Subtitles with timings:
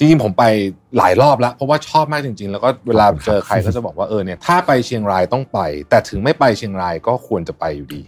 [0.00, 0.44] จริงๆผมไป
[0.98, 5.58] หลายรอบแล้วเพราะว่าชอบมากจริง ๆ แล้วก็เวลาเจอใครก็จะบอกว่าเออเนี่ยถ้าไปเชียงรายต้องไป
[5.90, 8.02] แต่ถึงไม่ไปเชียงรายก็ควรจะไปอยู่ดี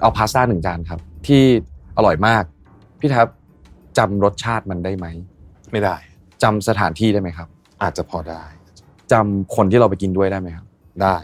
[0.00, 1.42] เอาพาสต้าหนึ่งจานครับ ที่
[1.96, 2.44] อร่อยมาก
[3.00, 3.26] พี่แท็บ
[3.98, 5.06] จำรสชาติมันได้ไหม
[5.72, 5.96] ไม่ได้
[6.42, 7.48] จำสถานที่ได้ไหมครับ
[7.82, 8.44] อาจจะพอได้
[9.12, 10.66] จำคนที่เราไปกินด้วยได้ไหมครับ
[11.02, 11.16] ได้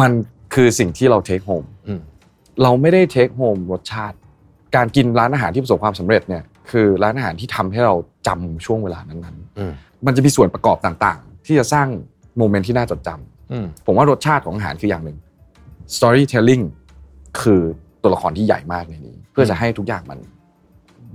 [0.00, 0.12] มัน
[0.54, 2.00] คือสิ่งที่เราเทคโฮมอืม
[2.62, 4.16] เราไม่ได้ take home รสชาติ
[4.76, 7.94] การกินร้านอาหารที่ประสบความสำเร็จเนี่ย คือร้านอาหารที่ทำให้เรา
[8.26, 11.88] จำช่วงเวลานั้นอืมๆมันจะมีส่วนประกอบต่างๆ ที่จะสร้าง
[12.38, 15.18] moment ที่น่าจดจำอืมผมว่ารสชาติของอาหารคืออย่างหนึ่ง
[15.96, 16.64] storytelling
[17.40, 17.60] คือ
[18.02, 20.18] ตัวละครที่ใหญ่มากในนี้ เพื่อจะให้ทุกอย่างมัน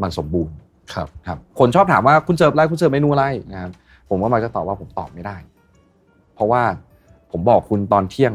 [0.01, 0.55] มันสมบูรณ์
[0.93, 3.71] ครับครับคนชอบถามว่าคุณเสิร์ฟอะไรคุณเสิร์ฟเมนูอะไรนะครับ
[4.09, 5.37] ผมว่ามันจะตอบว่าผมตอบไม่ได้
[6.35, 6.61] เพราะว่า
[7.31, 8.33] ผมบอกคุณตอนเที่ยง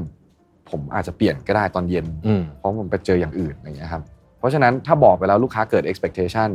[0.70, 4.02] ผมอาจจะเปลี่ยนก็ได้ตอนเย็นอืมเพราะผมไปเจออย่างอื่นอย่างเงี้ยครับ
[4.38, 6.50] เพราะฉะนั้นถ้าบอกไปแล้วลูกค้าเกิด expectation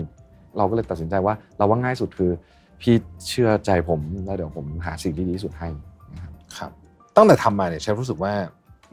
[0.58, 2.32] เราก็เลยตัดสินใจว่าเราว่าง่ายสุดคือ
[2.82, 2.96] พี่
[3.30, 5.70] เชื่อใจผมแล้วเดี๋ยวผมหาสิ่งที่ดีที่สุดให้
[6.14, 6.72] นะครับครับ
[7.16, 8.34] ตั้งแต่ทำมาเนี่ยเชฟรู้สึกว่า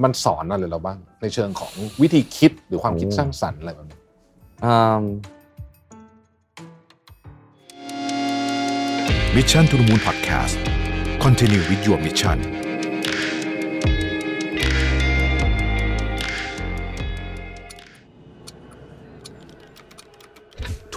[0.02, 3.98] มันสอนอะไรเราบ้าง ในเชิงของวิธีคิดหรือความคิดโอ้สร้างสรรค์อะไรแบบนี้
[4.64, 5.02] อืม
[9.36, 10.56] Mission to the Moon Podcast
[11.24, 12.63] Continue with your mission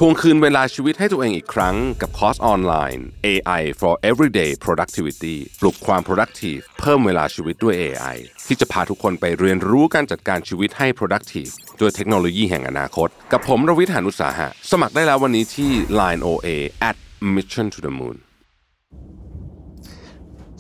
[0.02, 16.22] ทวงคืนเวลาชีวิตให้ตัวเองอีกครั้งกับคอร์สออนไลน์ AI for Everyday Productivity ปลุกความ productive เพิ่มเวลาชีวิตด้วย AI ที่จะพาทุกคนไปเรียนรู้การจัดการชีวิตให้ productive ด้วยเทคโนโลยีแห่งอนาคต กับผมรวิทยานุสาหะ สมัครได้แล้ววันนี้ที่ Line
[16.28, 16.48] OA
[16.90, 16.96] at
[17.36, 18.18] Mission to the Moon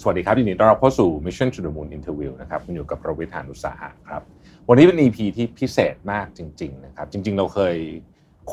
[0.02, 4.22] สวัสดีครับยินดีต้อนรับเข้าสู่ Mission to the Moon Interview นะครับคุณอยู่กับรวิศ หาญอุตสาหะครับ
[4.70, 7.78] วันนี้เป็น EP ที่พิเศษมากจริง ๆ นะครับ จริง ๆ เราเคย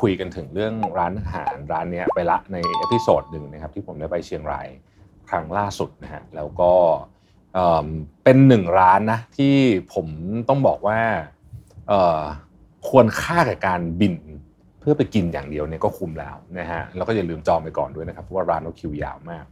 [0.00, 4.66] คุยกันถึงเรื่องร้านอาหารร้านนี้ไปละใน episode หนึ่งนะครับที่ผมได้ไปเชียงราย
[5.28, 6.72] ครั้งล่าสุดนะฮะแล้วก็
[7.54, 7.86] เอิ่ม
[8.24, 9.54] เป็นหนึ่งร้านนะที่
[9.94, 10.06] ผม
[10.48, 10.98] ต้องบอกว่า
[12.88, 14.14] ควรค่ากับการบิน
[14.80, 19.44] เพื่อไปกินอย่างเดียวเนี่ยก็คุ้มแล้วนะฮะแล้วก็อย่าลืมจองไปก่อนด้วยนะครับเพราะว่าร้านเราคิวยาวมาก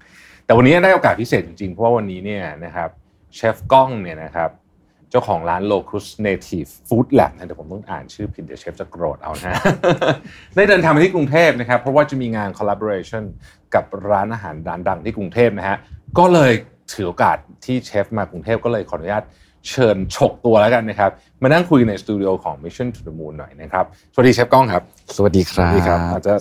[0.45, 2.91] แต่วันนี้ได้โอกาสพิเศษจริงๆเพราะว่าวันนี้เนี่ยนะครับ
[3.35, 4.51] เชฟก้องเนี่ยนะครับ
[5.13, 9.55] เจ้าของร้าน Locus Native Food Lab นะเดี๋ยวผมต้องอ่านชื่อผิดเดี๋ยวเชฟจะโกรธเอานะ
[10.57, 13.25] ได้เดินทางมาที่กรุงเทพนะครับ เพราะว่าจะมีงาน collaboration
[13.75, 15.77] กับร้านอาหารร้านดังที่กรุงเทพนะฮะ
[16.19, 16.53] ก็เลย
[16.93, 19.25] ถือโอกาสที่เชฟมากรุงเทพก็เลยขออนุญาต
[19.69, 21.11] เชิญฉกตัวแล้วกันนะครับ
[21.43, 23.85] มานั่งคุยในสตูดิโอของ Mission to the Moon หน่อยนะครับ
[24.15, 24.83] สวัสดีเชฟก้องครับ
[25.17, 26.35] สวัสดีครับสวัสดีครับอาจจะ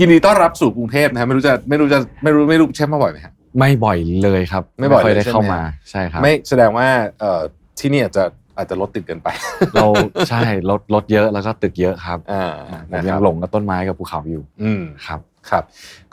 [0.00, 6.88] ยินดีต้อนรับสู่กรุงเทพนะฮะไม่รู้จะไม่รู้จะไม่รู้ไม่รู้เชฟมาบ่อยไหมฮะไม่บ่อยเลยครับ ไม่บ่อยค่อยเลยได้ใช่ไหมเข้ามาใช่ครับ ไม่แสดงว่า
[7.20, 7.42] เอ่อ
[7.78, 8.24] ที่นี่อาจจะ
[8.56, 9.28] อาจจะรถติดเกินไป
[9.74, 9.86] เรา
[10.28, 15.20] ใช่รถรถเยอะแล้วก็ตึกเยอะครับอ่าผมนะคยัรังบหลงกับต้นไม้กับภูเขาอยู่ อืมครับ
[15.50, 15.64] ครับ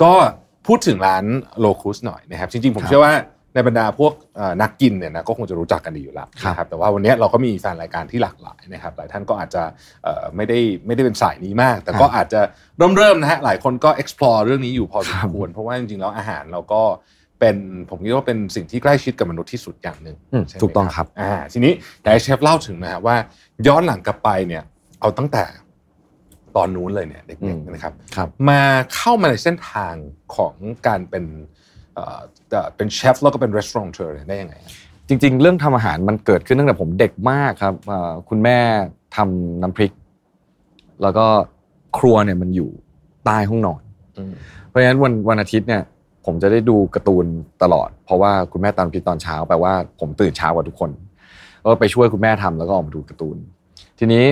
[0.01, 0.11] ก็
[0.67, 1.23] พูดถึงร้าน
[1.59, 3.13] โลคุสหน่อยนะครับ จริงๆ ผมครับเชื่อว่า
[3.53, 9.63] ในบรรดาพวกเอ่อนักกินเนี่ยนะก็คงจะรู้จักกันดีอยู่แล้วครับนะครับแต่ว่าวันนี้เราก็มีแฟนรายการที่หลากหลายนะครับหลายท่านก็อาจจะ
[10.03, 12.41] เอ่อไม่ได้ไม่ได้เป็นสายนี้มาก แต่ก็อาจจะ
[12.77, 16.81] เริ่มเริ่มๆนะฮะหลายคนก็ explore เรื่องนี้อยู่พอสมควรเพราะว่าจริงๆแล้วอาหารเราก็
[17.39, 17.57] เป็น
[17.89, 23.15] ผมคิดว่าเป็นสิ่งที่ใกล้ชิดกับมนุษย์ที่สุดอย่างหนึ่งอืมใช่ไหมถูกต้องครับอ่าทีนี้อยากให้เชฟเล่าถึงนะฮะว่า
[23.67, 24.63] ย้อนหลังกลับไปเนี่ย
[24.99, 25.43] เอาตั้งแต่
[26.55, 28.61] ตอนนู้นเลยเนี่ยเด็อืกมๆนะครับครับมา
[28.95, 29.93] เข้ามาในเส้นทาง
[30.35, 30.53] ของ
[30.87, 31.25] การเป็น
[31.95, 34.73] เอ่อเอ่อเป็นเชฟแล้วก็เป็นรีสอร์ทเได้ยังไงครับ
[35.07, 38.57] จริง ๆ เรื่องทำอาหารมันเกิดขึ้นตั้งแต่ผมเด็กมากครับเอ่อคุณแม่
[39.15, 39.91] ทำน้ำพริก
[41.01, 41.25] แล้วก็
[41.97, 42.69] ครัวเนี่ยมันอยู่
[43.25, 43.81] ใต้ห้องนอน
[44.17, 44.33] อืม
[44.67, 45.81] เพราะฉะนั้นวันวันอาทิตย์เนี่ย
[46.29, 47.25] ผมจะได้ดูการ์ตูน
[47.63, 50.89] ตลอด เพราะว่าคุณแม่ตามน้ำพริกตอนเช้าแปลว่าผมตื่นเช้ากว่าทุกคน
[51.63, 53.37] ก็ไปช่วยคุณแม่ทำแล้วก็ออกมาดูการ์ตูน
[53.99, 54.23] ทีนี้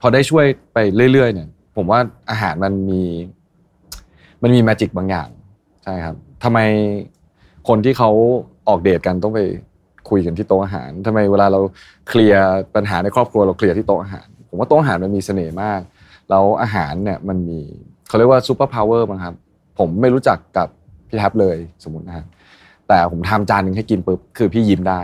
[0.00, 0.78] พอได้ช่วยไป
[1.12, 2.00] เรื่อยๆ เนี่ย ผมว่า
[2.30, 3.02] อาหารมันมี
[4.42, 5.28] มันมี magic บางอย่าง
[5.84, 6.58] ใช่ครับทำไม
[7.68, 8.10] คนที่เขา
[8.68, 9.40] ออกเดทกันต้องไป
[10.10, 11.60] คุยกันที่โต๊ะอาหารทำไมเวลาเรา
[12.08, 12.44] เคลียร์
[12.74, 15.80] ปัญหาในครอบครัวเราเคลียร์ที่โต๊ะอาหาร ผมว่าโต๊ะอาหารมันมีเสน่ห์มาก
[16.30, 17.60] แล้วอาหารเนี่ยมันมี
[18.08, 19.34] เขาเรียกว่า superpower มั้งครับ
[19.78, 20.68] ผมไม่รู้จักกับ
[21.08, 22.24] พี่แท็บเลยสมมตินะฮะ
[22.88, 25.00] แต่ผมทำจานหนึ่งให้กินปุ๊บคือพี่ยิ้มได้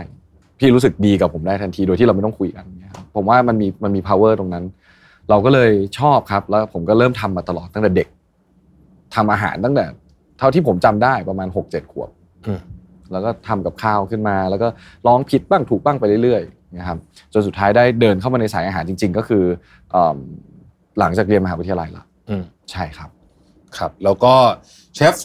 [0.59, 4.63] พี่รู้สึกดีกับผมได้ทันทีโดยที่เราไม่ต้องคุยกันเนี่ยครับผมว่ามันมีมันมี power ตรงนั้น
[5.29, 8.07] เราก็เลยชอบครับ แล้วผมก็เริ่มทำมาตลอดตั้งแต่เด็ก
[9.15, 9.85] ทำอาหารตั้งแต่
[10.37, 12.09] เท่าที่ผมจำได้ประมาณหกเจ็ดขวบ
[12.47, 12.59] อืม
[13.11, 14.67] แล้วก็ทำกับข้าวขึ้นมา แล้วก็
[15.07, 16.97] ลองผิดบ้างถูกบ้างไปเรื่อยๆนะครับ
[17.33, 19.43] จนสุดท้ายได้เดินเข้ามาในสายอาหารจริง ๆ ก็คือ
[19.91, 20.17] เอิ่ม
[20.99, 23.09] หลังจากเรียนมหาวิทยาลัยละอืมใช่ครับ
[23.77, 24.33] ครับ แล้วก็
[24.95, 25.15] เชฟ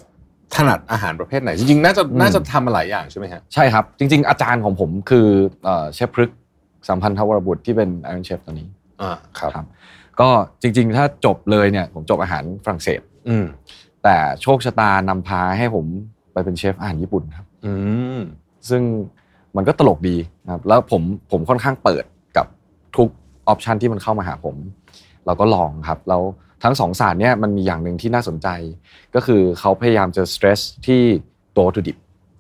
[0.56, 5.26] ถนัดอาหารประเภทไหน จริงๆ น่าจะอืมน่าจะทำมาหลายอย่างใช่ไหมฮะ ใช่ครับ จริง ๆ อาจารย์ของผมคือ
[5.64, 6.38] เอ่อเชฟพฤกษ์
[6.88, 8.68] สัมพันธวรบุตรที่เป็นไอรอนเชฟตอนนี้
[9.02, 9.66] อ่าครับครับ
[10.20, 10.28] ก็
[10.62, 13.46] จริง ๆ ถ้าจบเลยเนี่ย ผมจบอาหารฝรั่งเศส อืม
[14.02, 15.86] แต่โชคชะตานำพาให้ผม
[16.32, 17.72] ไปเป็นเชฟอาหารญี่ปุ่นครับ อื
[18.18, 18.20] ม
[18.68, 18.82] ซึ่ง
[19.56, 22.04] มันก็ตลกดีนะครับ แล้วผมผมค่อนข้างเปิด
[22.36, 22.46] กับ
[22.96, 23.08] ทุก
[23.48, 24.56] ออปชันที่มันเข้ามาหาผม
[25.26, 26.22] เราก็ลองครับแล้ว
[26.64, 28.48] ทั้งสองศาสตร์เนี่ยมันมีอย่างหนึ่งที่น่าสนใจ
[29.14, 31.00] ก็คือเขาพยายามจะสเตรสที่
[31.54, 31.96] ตัววัตถุดิบ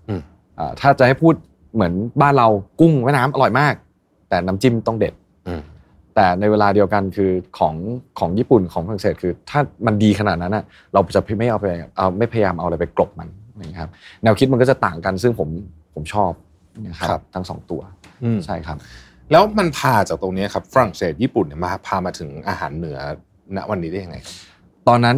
[0.08, 0.20] อืม
[0.58, 1.34] อ่าถ้าจะให้พูด
[1.74, 1.92] เหมือน
[2.22, 2.48] บ้านเรา
[2.80, 3.74] กุ้งแม่น้ำอร่อยมาก
[4.28, 5.14] แต่น้ำจิ้มต้องเด็ด
[5.48, 5.62] อืม
[6.14, 7.74] แต่ในเวลาเดียวกันคือของ
[8.18, 11.66] ของญี่ปุ่นของฝรั่งเศสคือ ถ้ามันดีขนาดนั้นน่ะเราจะไม่เอาไป
[11.96, 13.28] เอาไม่พยายามเอาอะไรไปกลบมัน
[13.60, 13.90] นะครับ
[14.22, 15.48] แนวคิดมันก็จะต่างกันซึ่งผม
[15.94, 16.32] ผมชอบ
[16.86, 17.80] นะครับทั้งสองตัว
[18.24, 18.78] อืมใช่ครับ
[19.32, 22.98] แล้วมันพาจากตรงเนี้ยครับฝรั่งเศสญี่ปุ่นเนี่ยมาพามาถึงอาหารเหนือ
[23.56, 24.34] ณวันนี้ได้ยังไงครับ
[24.88, 25.16] ตอนนั้น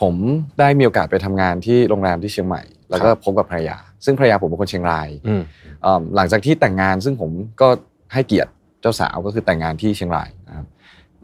[0.00, 0.14] ผม
[0.60, 5.42] ได้มีโอกาสไปทำงานที่โรงแรมที่เชียงใหม่ แล้วก็ครับพบกับภรรยา ซึ่งภรรยาผมเป็นคนเชียงรายอืม
[5.82, 7.30] เอิ่มหลังจากที่แต่งงานซึ่งผม
[7.60, 7.68] ก็
[8.12, 8.50] ให้เกียรติ
[8.80, 10.66] เจ้าสาวก็คือแต่งงานที่เชียงรายนะครับ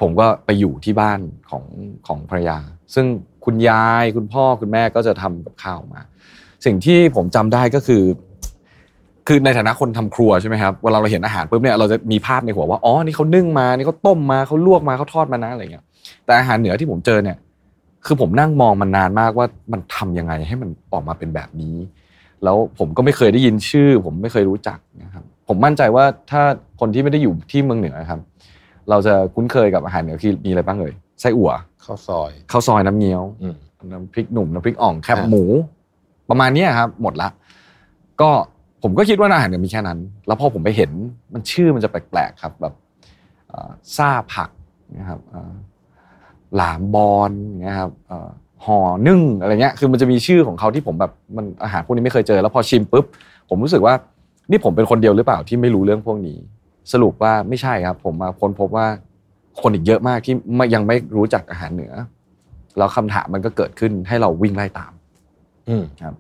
[0.01, 1.21] ผมก็ไปอยู่ที่บ้าน
[1.51, 1.65] ของ
[2.07, 2.59] ของภรรยา
[2.95, 3.07] ซึ่ง
[3.45, 6.03] คุณยายคุณพ่อคุณแม่ก็จะทำกับข้าวมา
[6.67, 8.03] สิ่งที่ผมจำได้ก็คือ
[9.27, 15.85] คือในฐานะคนทำครัวใช่ไหมครับเวลาเราเห็นอาหารปุ๊บเนี่ยเราจะมีภาพในหัวว่าอ๋อนี่เขานึ่งมานี่เขาต้มมาเขาลวกมาเขาทอดมานะอะไรเงี้ย
[16.25, 17.37] แต่อาหารเหนือที่ผมเจอเนี่ย
[18.07, 21.77] คือผมนั่งมองมันนานมากว่ามันทำยังไงให้มันออกมาเป็นแบบนี้
[22.45, 26.43] แล้วผมก็ไม่เคยได้ยินชื่อ ผมไม่เคยรู้จักนะครับ ผมมั่นใจว่าถ้า
[26.81, 28.21] คนที่ไม่ได้อยู่ที่เมืองเหนือครับ
[28.91, 31.53] เราจะคุ้นเคยกับอาหารเหนือคือมีอะไรบ้างเลยไส้อั่ว
[31.85, 33.55] ข้าวซอยข้าวซอยน้ำเงี้ยวอืม
[33.93, 35.45] น้ำพริกหนุ่มน้ำพริกอ่องแคบอ่าหมู
[36.31, 37.29] ประมาณเนี้ยครับ หมดละ
[38.21, 38.31] ก็
[38.83, 40.91] ผมก็คิดว่าอาหารเหนือมีแค่นั้น แล้วพอผมไปเห็น
[41.35, 42.75] มันชื่อมันจะแปลกๆครับ แบบ
[43.49, 44.51] เอ่อซ่าผัก
[44.99, 45.53] นะครับเอ่อ
[46.57, 47.33] หลามบอน
[47.67, 48.29] นะครับเอ่อ
[48.65, 53.05] ห่อนึ่งอะไรเงี้ยคือมันจะมีชื่อของเขาที่ผมแบบมันอาหารพวกนี้ไม่เคยเจอ แล้วพอชิมปุ๊บ
[53.49, 53.95] ผมรู้สึกว่า
[54.51, 56.39] นี่ผมเป็นคนเดียวหรือเปล่าที่ไม่รู้เรื่องพวกนี้
[56.93, 58.87] สรุปว่าไม่ใช่ครับ ผมมาค้นพบว่า
[59.63, 61.93] คนอีกเยอะมากที่ไม่ยังไม่รู้จักอาหารเหนือ
[62.79, 64.93] แล้วคำถามมันก็เกิดขึ้นให้เราวิ่งไล่ตาม
[65.69, 66.15] อืมครับ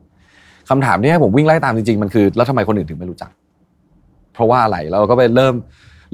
[0.70, 3.30] คำถามที่ให้ผมวิ่งไล่ตามจริงๆมันคือ แล้วทำไมคนอื่นถึงไม่รู้จัก
[4.32, 5.54] เพราะว่าอะไรแล้วเราก็ไปเริ่ม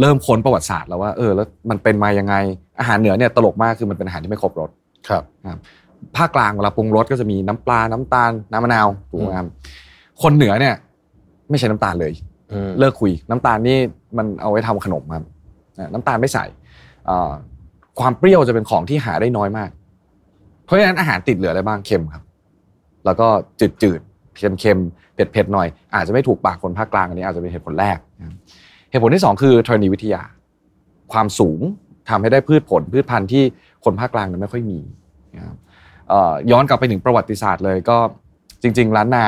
[0.00, 2.34] เริ่มค้นประวัติศาสตร์แล้วว่าเออแล้วมันเป็นมายังไง
[2.78, 4.70] อาหารเหนือเนี่ยตลกมากคือมันเป็นอาหารที่ไม่ครบรส
[5.08, 5.22] ครับ
[6.16, 9.48] ภาคกลางเวลาปรุงรสก็จะมีน้ำปลาน้ำตาลน้ำมะนาวถูกไหมครับ
[10.22, 10.74] คนเหนือเนี่ย
[11.50, 12.12] ไม่ใช้น้ำตาลเลย
[12.52, 13.78] อืมเลิกคุย น้ำตาลนี่
[14.16, 15.24] มันเอาไว้ทำขนมครับ
[15.78, 16.44] นะน้ำตาลไม่ใส่
[17.08, 17.32] อ่า
[18.00, 19.70] ความเปรี้ยวจะเป็นของที่หาได้น้อยมาก
[20.64, 22.22] เพราะฉะนั้นอาหารติดเหลืออะไรบ้างเค็มครับ
[23.04, 23.28] แล้วก็
[23.60, 24.00] จืดจืด
[24.36, 24.78] เค็มเค็ม
[25.14, 28.34] เผ็ดเผ็ดๆหน่อยอาจจะไม่ถูกปากคนภาคกลางอันนี้อาจจะเป็นเหตุผลแรกนะครับ
[28.90, 30.22] เหตุผลที่สองคือธรณีวิทยา
[31.12, 31.60] ความสูง
[32.08, 33.42] ทำให้ได้พืชผลพืชพันธุ์ที่
[33.84, 34.78] คนภาคกลางนั้นไม่ค่อยมี
[35.36, 35.56] นะครับ
[36.50, 37.96] ย้อนกลับไปถึงประวัติศาสตร์เลยก็
[38.62, 39.24] จริง ๆ ล้านนา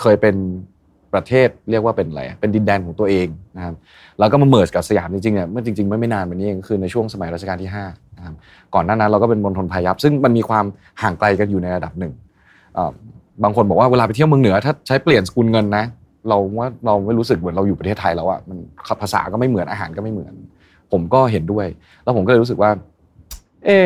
[0.00, 0.36] เคยเป็น
[1.12, 3.26] ประเทศเรียกว่าเป็นอะไรเป็นดินแดนของตัวเอง
[3.56, 3.74] นะครับ
[4.18, 7.84] แล้วก็มาเมิร์กับสยามจริงๆเนี่ยเมื่อจริงๆไม่ไม่นานมานี้เองคือในช่วงสมัยรัชกาลที่ห้า
[8.18, 8.34] นะครับ
[8.74, 10.64] ก่อนหน้านั้นเราก็เป็นมณฑลพายัพซึ่งมันมีความ
[11.02, 12.12] ห่างไกลกันอยู่ในระดับหนึ่ง
[13.42, 15.84] บางคนบอกว่าเวลาไปเที่ยวเมืองเหนือถ้าใช้เปลี่ยนสกุลเงินนะ
[16.28, 18.58] เราว่าเราไม่รู้สึกเหมือนเราอยู่ประเทศไทยแล้วอะมัน
[19.02, 20.34] ภาษาก็ไม่เหมือนอาหารก็ไม่เหมือน
[20.92, 21.66] ผมก็เห็นด้วย
[22.02, 22.70] แล้วผมก็เลยรู้สึกว่า
[23.64, 23.78] เอ๊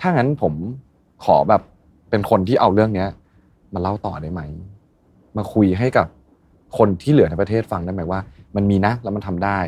[0.00, 0.52] ถ้างั้นผม
[1.24, 1.62] ขอแบบ
[2.10, 3.08] เป็นคนที่เอาเรื่องเนี้ย
[3.74, 4.42] มาเล่าต่อได้ไหม
[5.36, 6.06] มาคุยให้กับ
[6.78, 8.20] คนที่เหลือในประเทศฟังได้ไหมว่า
[8.56, 9.58] มันมีนะแล้วมันทำได้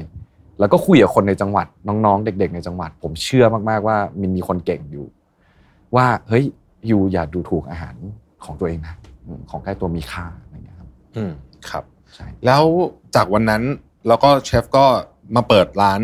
[0.59, 5.07] แล้วก็คุยกับคนในจังหวัดน้องๆ เด็ก ๆ ในจังหวัด ผมเชื่อมากๆว่ามันมีคนเก่งอยู่
[5.97, 6.45] ว่าเฮ้ย
[6.91, 7.95] ยูอย่าดูถูกอาหาร
[8.45, 8.95] ของตัวเองนะ
[9.51, 11.33] ของใกล้ตัวมีค่าอะไรอย่างเงี้ยครับ อืม
[11.71, 11.85] ครับ
[12.47, 12.63] แล้ว
[13.17, 13.63] จากวันนั้น
[14.09, 14.87] แล้วก็เชฟก็
[15.37, 16.01] มาเปิดร้าน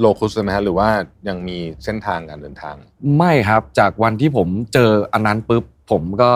[0.00, 0.88] โลคุสเลยไหมฮะหรือว่า
[1.28, 2.76] ยังมีเส้นทางการเดินทาง
[3.18, 6.30] ไม่ครับจากวันที่ผมเจออันนั้นปุ๊บผมก็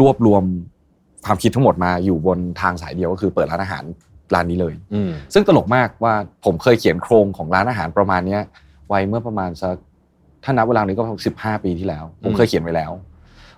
[0.00, 0.44] รวบรวม
[1.26, 3.84] ความคิดทั้งหมดมาอยู่บนทางสายเดียวก็คือเปิดร้านอาหาร
[4.34, 8.42] ร้านนี้เลยอืมซึ่งตลกมากว่าผมเคยเขียนโครงของร้านอาหารประมาณเนี้ย
[8.88, 9.74] ไว้เมื่อประมาณสัก
[10.44, 12.92] ถ้านับเวลานี้ก็สิบห้าปีที่แล้ว ผมเคยเขียนไว้แล้ว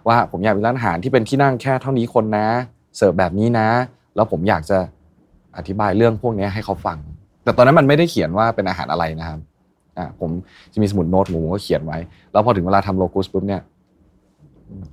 [0.09, 2.49] ว่าผมอยากเป็นร้านอาหารที่เป็นที่นั่งแค่เท่านี้คนนะ
[2.97, 3.69] เสิร์ฟแบบนี้นะ
[4.16, 4.78] แล้วผมอยากจะ
[5.56, 6.99] อธิบายเรื่องพวกนี้ให้เขาฟัง
[7.44, 9.40] แต่ตอนนั้นมันไม่ได้เขียนว่าเป็นอาหารอะไรนะครับ
[9.99, 10.30] อ่าผม
[10.73, 11.99] จะมีสมุดโน้ตผมก็เขียนไว้
[12.32, 13.62] แล้วพอถึงเวลาทำโลโก้ปุ๊บเนี่ย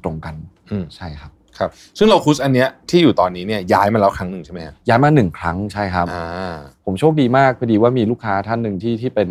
[0.03, 0.35] ตรงกัน
[0.71, 9.29] อืมใช่ครับครับ ซึ่ง Locus อันเนี้ยที่อยู่ตอนนี้เนี่ยย้ายมาแล้วครั้งหนึ่งใช่ไหมฮะย้ายมาหนึ่งครั้งใช่ครับอ่าผมโชคดีมากพอดีว่ามีลูกค้าท่านหนึ่งที่ที่เป็น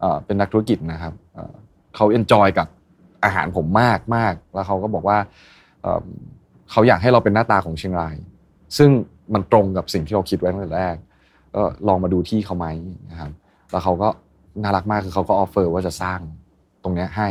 [0.00, 1.54] เอ่อเป็นนักธุรกิจนะครับเอ่อ
[1.96, 2.66] เขา enjoy กับ
[3.24, 5.18] อาหารผมมากมากแล้วเขาก็บอกว่า
[5.82, 6.04] เอิ่ม
[6.70, 8.14] เขาอยากให้เราเป็นหน้าตาของเชียงราย
[8.78, 8.90] ซึ่ง
[9.34, 10.96] มันตรงกับสิ่งที่เราคิดไว้ตั้งแต่แรก
[11.54, 12.66] ก็ลองมาดูที่เขาไหม
[13.10, 13.30] นะครับ
[13.70, 14.08] แล้วเขาก็
[14.62, 16.20] น่ารักมากคือเขาก็ offer ว่าจะสร้าง
[16.82, 17.28] ตรงเนี้ยให้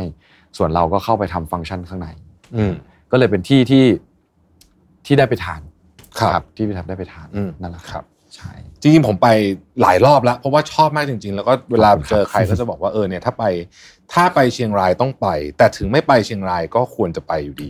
[0.56, 2.08] ส่วนเราก็เข้าไปทำฟังก์ชันข้างใน
[2.56, 2.72] อืม
[3.10, 3.84] ก็เลยเป็นที่ที่
[5.06, 5.60] ที่ได้ไปทาน
[6.20, 8.04] ครับ ที่ไปทำได้ไปทานอืมนั่นแหละครับ
[8.36, 9.28] ใช่ จริงๆผมไป
[9.82, 13.44] หลายรอบแล้ว เพราะว่าชอบมากจริง ๆ แล้วก็เวลาเจอใครก็จะบอกว่าเออเนี่ยถ้าไป
[14.12, 15.26] ถ้าไปเชียงรายต้องไป
[15.58, 17.68] แต่ถึงไม่ไปเชียงรายก็ควรจะไปอยู่ดี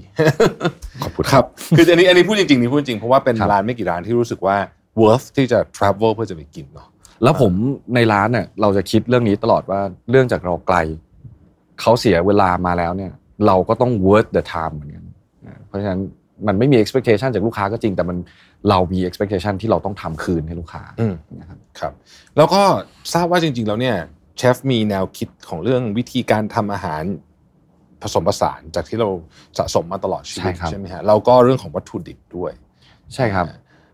[1.03, 1.45] ขอบพูดครับ
[1.77, 4.57] คืออันนี้อันนี้พูดจริงๆนี่พูดจริงเพราะว่าเป็นครับร้านไม่กี่ร้านที่รู้สึกว่า
[5.01, 6.87] worth ที่จะ travel เพื่อจะไปกินเนาะ
[7.23, 7.53] แล้วผม
[7.95, 10.77] ในร้านเนี่ยเราจะคิดเรื่องนี้ตลอดว่าเรื่องจากเราไกล
[11.81, 13.13] เขาเสียเวลามาแล้วเนี่ย
[13.47, 15.05] เราก็ต้อง worth the time เหมือนกัน
[15.47, 16.01] นะเพราะฉะนั้น
[16.47, 18.17] มันไม่มี expectation จากลูกค้าก็จริง แต่มัน
[18.69, 21.93] เรามี expectation ที่เราต้องทำคืนให้ลูกค้าอืมนะครับครับ
[22.37, 22.63] แล้วก็
[23.13, 23.97] ทราบว่าจริง ๆ แล้วเนี่ย
[24.39, 27.03] เชฟมีแนวคิดของเรื่องวิธีการทำอาหาร
[28.03, 29.09] ผสมผสานจากที่เรา
[29.59, 32.53] สะสมมาตลอดชีวิตใช่ครับใช่ไหมฮะแล้วก็เรื่องของวัตถุดิบด้วย
[33.15, 33.47] ใช่ครับ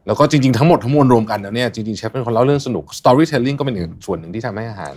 [0.07, 4.95] แล้วก็จริง ๆ ทั้งหมดทั้งมวลรวมกันแล้วเนี่ยจริงๆเชฟเป็นคนเล่าเรื่องสนุก storytelling ก็เป็นอีกส่วนหนึ่งที่ทำให้อาหาร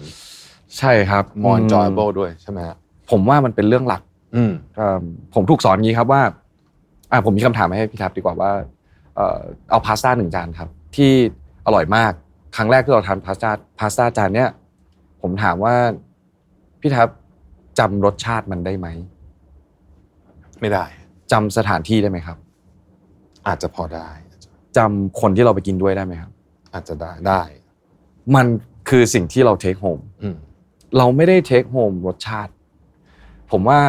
[0.77, 2.75] ใช่ครับ more enjoyable ด้วยใช่ไหมฮะ
[3.12, 4.01] ผมว่ามันเป็นเรื่องหลัก
[4.36, 5.03] อืมเอิ่ม
[5.34, 6.22] ผมถูกสอนงี้ครับว่า
[7.12, 8.51] อ่าผมมีคำถามมาให้พี่ทับดีกว่าว่า
[9.15, 9.39] เอ่อ
[9.70, 11.12] เอาพาสต้าหนึ่งจานครับ ที่
[11.65, 12.12] อร่อยมาก
[12.56, 14.50] ครั้งแรกที่เราทานพาสต้าพาสต้าจานเนี้ย
[15.22, 15.75] ผมถามว่า
[16.82, 17.08] พี่ทับ
[17.80, 18.88] จำรสชาติมันได้ไหม
[20.60, 20.86] ไม่ได้
[21.32, 22.38] จำสถานที่ได้ไหมครับ
[23.48, 24.10] อาจจะพอได้
[24.77, 26.32] จำคนที่เราไปกินด้วยได้ไหมครับ
[26.74, 27.44] อาจจะได้ได้
[28.36, 28.48] มัน
[28.89, 30.36] คือสิ่งที่เราเทคโฮมอืม
[30.98, 32.51] เราไม่ได้เทคโฮมรสชาติ
[33.51, 33.80] ผมว่า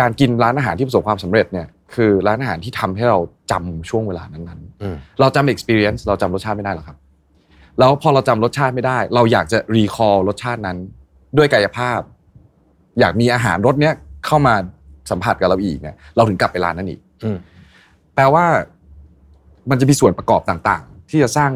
[0.00, 3.18] การกินร้านอาหารที่ประสบความสำเร็จเนี่ย คือร้านอาหารที่ทำให้เรา
[3.50, 6.98] จำช่วงเวลานั้นๆอืมเราจำ experience เราจำรสชาติไม่ได้หรอกครับ
[7.78, 10.76] แล้วพอเราจำรสชาติไม่ได้ เราอยากจะ recall รสชาตินั้น
[11.36, 12.00] ด้วยกายภาพ
[13.00, 13.94] อยากมีอาหารรสเนี้ย
[14.26, 14.54] เข้ามา
[15.10, 17.38] สัมผัสกับเราอีกเนี่ยเราถึงกลับไปร้านนั้นอีกอืม
[18.14, 18.44] แปลว่า
[19.70, 21.52] มันจะมีส่วนประกอบต่างๆ ที่จะสร้าง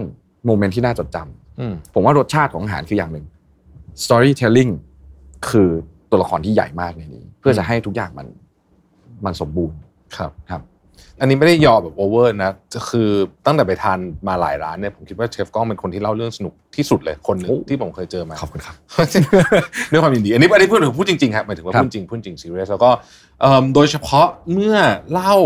[0.46, 3.26] moment ที่น่าจดจำอืมผมว่ารสชาติของอาหารคืออย่างหนึ่ง
[4.04, 4.72] storytelling
[5.48, 5.68] คือ
[6.10, 8.26] ตัวละครที่ใหญ่มากในนี้ เพื่อจะให้ทุกอย่างมัน
[9.24, 9.78] มันสมบูรณ์
[10.16, 10.62] ครับครับ
[11.20, 12.52] อันนี้ไม่ได้ยอแบบโอเวอร์นะ
[12.90, 13.10] คือ
[13.46, 18.74] ตั้งแต่ไปทานมาหลายร้านเนี่ยผมคิดว่าเชฟก้องเป็นคนที่เล่าเรื่องสนุกที่สุดเลยคนหนึ่งโอ้ที่ผมเคยเจอมาขอบคุณครับ
[19.90, 22.90] ด้วยความยินดีอันนี้อันนี้พูดถึงพูดจริงๆครับหมายถึงว่าครับพูดจริงพูดจริงซีเรียสแล้วก็
[23.40, 24.76] เอิ่มโดยเฉพาะเมื่อ
[25.12, 25.36] เล่า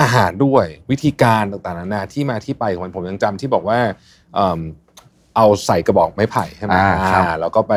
[0.00, 3.78] อาหารด้วยวิธีการต่างๆนานาที่มาที่ไปของมันผมยังจำที่บอกว่า
[5.38, 7.74] เอิ่มเอาใส่กระบอกไม้ไผ่ใช่ไหมอ่าครับ อ่าแล้วก็ไป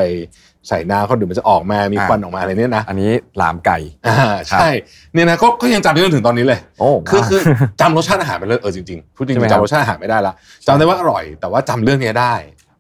[0.67, 3.77] ใส่น้ำเขาดื่มมันจะออกมา มีอ่าควันออกมาอะไรเนี่ยนะอันนี้หลามไก่
[4.07, 4.17] อ่า
[4.49, 4.69] ใช่
[5.13, 7.39] เนี่ยนะก็ก็ยังจำได้จนถึงตอนนี้เลย โอ้ คือว้าวคือ
[7.81, 10.33] จำรสชาติอาหารไปเลยเออจริงๆพูดจริงใช่ไหมๆครับ จำรสชาติอาหารไม่ได้ละ
[10.67, 12.33] จำได้ว่าอร่อย แต่ว่าจำเรื่องเนี้ยได้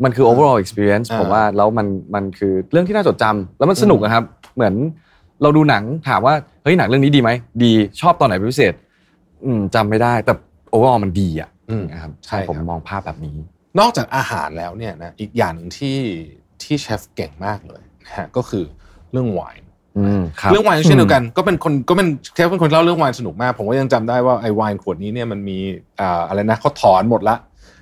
[0.03, 4.23] มันคือ overall experience อ่าผมว่าแล้วมันมันคือเรื่องที่น่าจดจำแล้วมันสนุกนะครับ
[4.55, 4.73] เหมือน
[5.41, 6.33] เราดูหนังถามว่า
[6.63, 7.29] เฮ้ยหนังเรื่องนี้ดีไหม
[7.63, 8.73] ดีชอบตอนไหนเป็นพิเศษ
[9.45, 10.33] อืมจำไม่ได้แต่
[10.73, 13.35] overall มันดีอะอืมนะครับใช่ใช่ผมครับมองภาพแบบนี้
[13.79, 15.99] นอกจากอาหารแล้วเนี่ยนะอีกอย่างหนึ่งที่
[16.63, 18.65] ที่เชฟเก่งมากเลยนะฮะก็คือ
[19.11, 25.57] เรื่องไวน์อืมครับเรื่องไวน์เช่นเดียวกันก็เป็นคนก็เป็นเชฟเป็นคนเล่าเรื่องไวน์สนุกมาก ผมก็ยังจำได้ว่าไอ้ไวน์ขวดนี้เนี่ยมันมี
[25.99, 27.35] อ่าอะไรนะเขาถอนหมดละ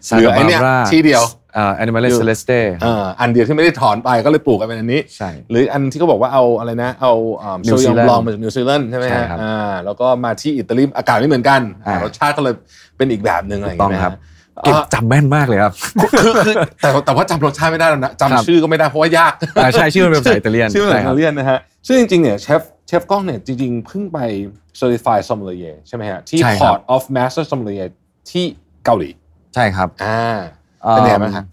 [0.09, 1.23] เหลือไอ้เนี่ยที่เดียว
[1.57, 7.13] อ่า Animal Celeste อ่าอันเดียวที่ไม่ได้ถอนไปก็เลยปลูกกันเป็นอันนี้ใช่หรืออันที่เขาบอกว่าเอาอะไรนะ เอา
[7.65, 12.53] โซ New ยอง Zealand บลองมาจากนิวซีแลนด์ใช่ไหมใช่ฮะครับอ่าแล้วก็มาที่อิตาลีอากาศไม่เหมือนกันอ่ารรสชาติก็เลย
[12.97, 14.21] เป็นอีกแบบหนึ่งอะไรอย่างต้องเงี้ยครับนะ
[14.65, 24.19] เก็บอ่าจำแม่นมากเลยครับ คือคือแต่แต่ว่าจำรสชาติไม่ได้แล้วนะครับจำชื่อก็ไม่ได้เพราะว่ายากอ่าใช่ชื่อมันเป็นภาษาอิตาเลียนชื่อมันเป็นใช่อิครับตาเลียนนะฮะซึ่งจริงๆเนี่ยเชฟเชฟก้องเนี่ยจริงๆเพิ่งไป
[24.79, 27.87] certified sommelier ใช่ไหมฮะที่ใช่ครับ Court of Master Sommelier
[28.31, 28.45] ที่
[28.85, 29.09] เกาหลี
[29.55, 30.37] ใช่ครับอ่า
[30.91, 31.45] เป็นไงบ้างฮะ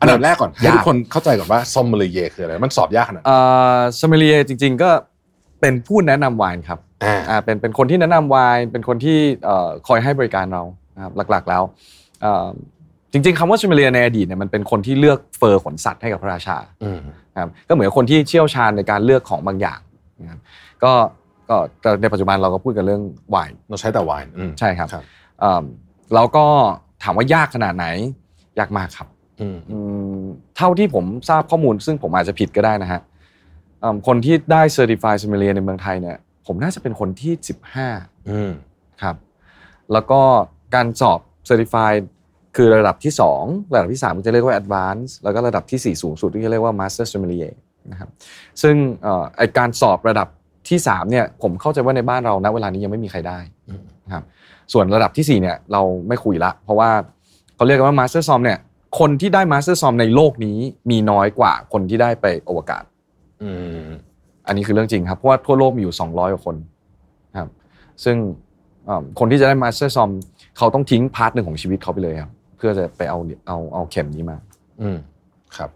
[0.00, 3.38] อันดับแรกก่อนให้ยากทุกคนเข้าใจก่อนว่า sommelier คืออะไรมันสอบยากขนาดไหนเอ่
[3.76, 4.90] อซมเลียจริง ๆ ก็
[5.60, 10.62] เป็นผู้แนะนำไวน์ครับอ่าอ่าเป็นเป็นคนที่แนะนำไวน์เป็นคนที่เอ่อคอยให้บริการเรา
[11.00, 11.62] นะครับหลักๆแล้ว
[12.22, 12.48] เอ่อ
[13.12, 16.98] จริงๆคำว่าซมเลียในอดีตเนี่ยมันเป็นคนที่เลือกเฟอร์ขนสัตว์ให้กับพระราชาอืม
[17.34, 19.80] นะครับก็เหมือนคนที่เชี่ยวชาญในการเลือกของบางอย่าง
[20.20, 20.40] นะครับ
[20.84, 20.92] ก็
[21.48, 25.04] ก็แต่ในปัจจุบันเราก็พูดกันเรื่องไวน์เราใช้แต่ไวน์อืมใช่ครับครับ
[25.40, 25.64] เอิ่ม
[26.14, 26.44] แล้วก็
[27.02, 27.86] ถามว่ายากขนาดไหน
[28.58, 29.08] ยากมากครับ
[29.40, 29.78] อืมอื
[30.20, 30.22] ม
[30.56, 33.00] เท่าที่ผมทราบข้อมูล ซึ่งผมอาจจะผิดก็ได้นะฮะ
[33.80, 36.16] เอิ่มคนที่ได้ Certified Sommelier ในเมืองไทยเนี่ย
[36.46, 37.32] ผมน่าจะเป็นคนที่
[37.82, 38.52] 15อืม
[39.02, 39.16] ครับ
[39.92, 40.20] แล้วก็
[40.74, 42.02] การสอบ Certified
[42.56, 43.12] คือระดับที่
[43.42, 47.52] 2 ระดับที่ 3 ก็จะเรียกว่า Advanced แล้วก็ระดับทีสี่4 สูงสุดที่เรียกว่า Master Sommelier
[47.90, 48.10] นะครับ
[48.62, 50.28] ซึ่งเอ่อไอการสอบระดับ
[50.68, 54.24] ที่3เนี่ยผมเข้าใจว่าในบ้านเราณเวลานี้ยังไม่มีใครได้อืมนะครับ
[54.72, 56.90] ส่วนระดับทีสี่4เนี่ยเราไม่คุยละ เพราะว่า
[57.56, 58.58] เขาเรียกกันว่า Master Som เนี่ย
[58.98, 60.58] คนที่ได้ Master Somm ในโลกนี้
[60.90, 62.84] มีน้อยกว่าคนที่ได้ไปอวกาศ
[63.42, 63.50] อื
[63.84, 63.88] ม
[64.46, 66.56] อันนี้คือเรื่องจริงครับ เพราะว่าทั่วโลกมีอยู่ 200กว่าคน
[67.38, 67.48] ครับ
[68.04, 68.16] ซึ่ง
[68.86, 74.36] เอ่อคนที่จะได้ Master Somm เขาต้องทิ้ง part หนึ่งของชีวิตเขาไปเลยครับเพื่อจะไปเอาเอาเอาเข็มนี้มา
[74.82, 74.98] อืม
[75.56, 75.70] ครับ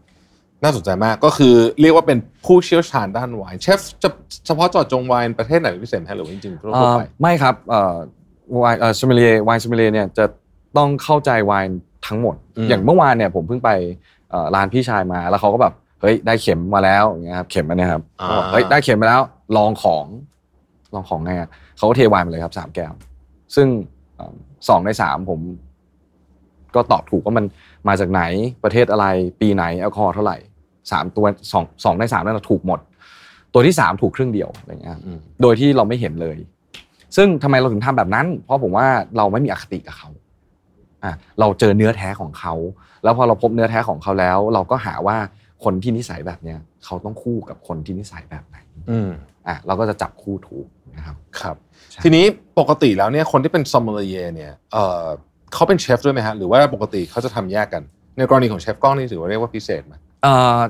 [0.62, 4.08] น่าสนใจมากก็คือเรียกว่าเป็นผู้เชี่ยวชาญด้านไวน์เชฟจะ
[4.46, 7.96] เฉพาะเจาะจงไวน์ประเทศไหนเป็นพิเศษไหมฮะหรือว่าจริงๆทั่วเอ่อไปไม่ครับเอ่อ
[8.58, 10.24] ไวน์เอ่อซมเลียไวน์ซมเลียเนี่ยจะ
[10.76, 13.70] ต้องเข้าใจไวน์ทั้งหมดอืมอย่างเมื่อวานเนี่ยผมเพิ่งไป
[14.30, 19.22] เอ่อร้านพี่ชายมาแล้วเขาก็แบบเฮ้ยได้เข็มมาแล้วอย่างเงี้ยครับเข็มอันเนี้ยครับเขาบอกเฮ้ยได้เข็มมาแล้ว
[19.56, 20.06] ลองของ
[20.94, 22.92] ลองของไงอะเขาก็เทไวน์มาเลยครับสามแก้ว
[23.54, 23.66] ซึ่ง
[24.16, 24.34] เอ่อ
[24.68, 25.40] สองในสามผม
[26.74, 27.44] ก็ตอบถูกว่ามัน
[27.88, 28.22] มาจากไหน
[28.64, 29.06] ประเทศอะไร
[29.40, 30.36] ปีไหนแอลกอฮอล์เท่าไหร่
[30.90, 32.80] สามตัวสองสองในสามนั่นนะถูกหมด
[33.54, 36.36] ตัวที่สามถูกครึ่งเดียวอะไรเงี้ยอืมโดยที่เราไม่เห็นเลย
[37.16, 40.10] ซึ่งทำไมเราถึงทำแบบนั้น เพราะผมว่าเราไม่มีอคติกับเขา
[41.04, 42.54] อะเราเจอเนื้อแท้ของเขา
[43.04, 45.16] แล้วพอเราพบเนื้อแท้ของเขาแล้ว เราก็หาว่า
[45.64, 48.56] คนที่นิสัยแบบเนี้ยเขาต้องคู่กับคนที่นิสัยแบบไหน
[48.90, 49.10] อืม
[49.48, 50.66] อะเราก็จะจับคู่ถูก
[50.96, 52.24] นะครับ ครับใช่ ทีนี้
[52.58, 55.04] ปกติแล้วเนี่ยคนที่เป็นซอมเมลียเนี่ยเออ
[55.52, 57.82] เขาเป็นเชฟด้วยไหมฮะหรือว่าปกติเขาจะทำแยกกัน
[58.16, 60.60] ในกรณีของเชฟกล้องนี่ถือว่าเรียกว่าพิเศษไหมเอ่อ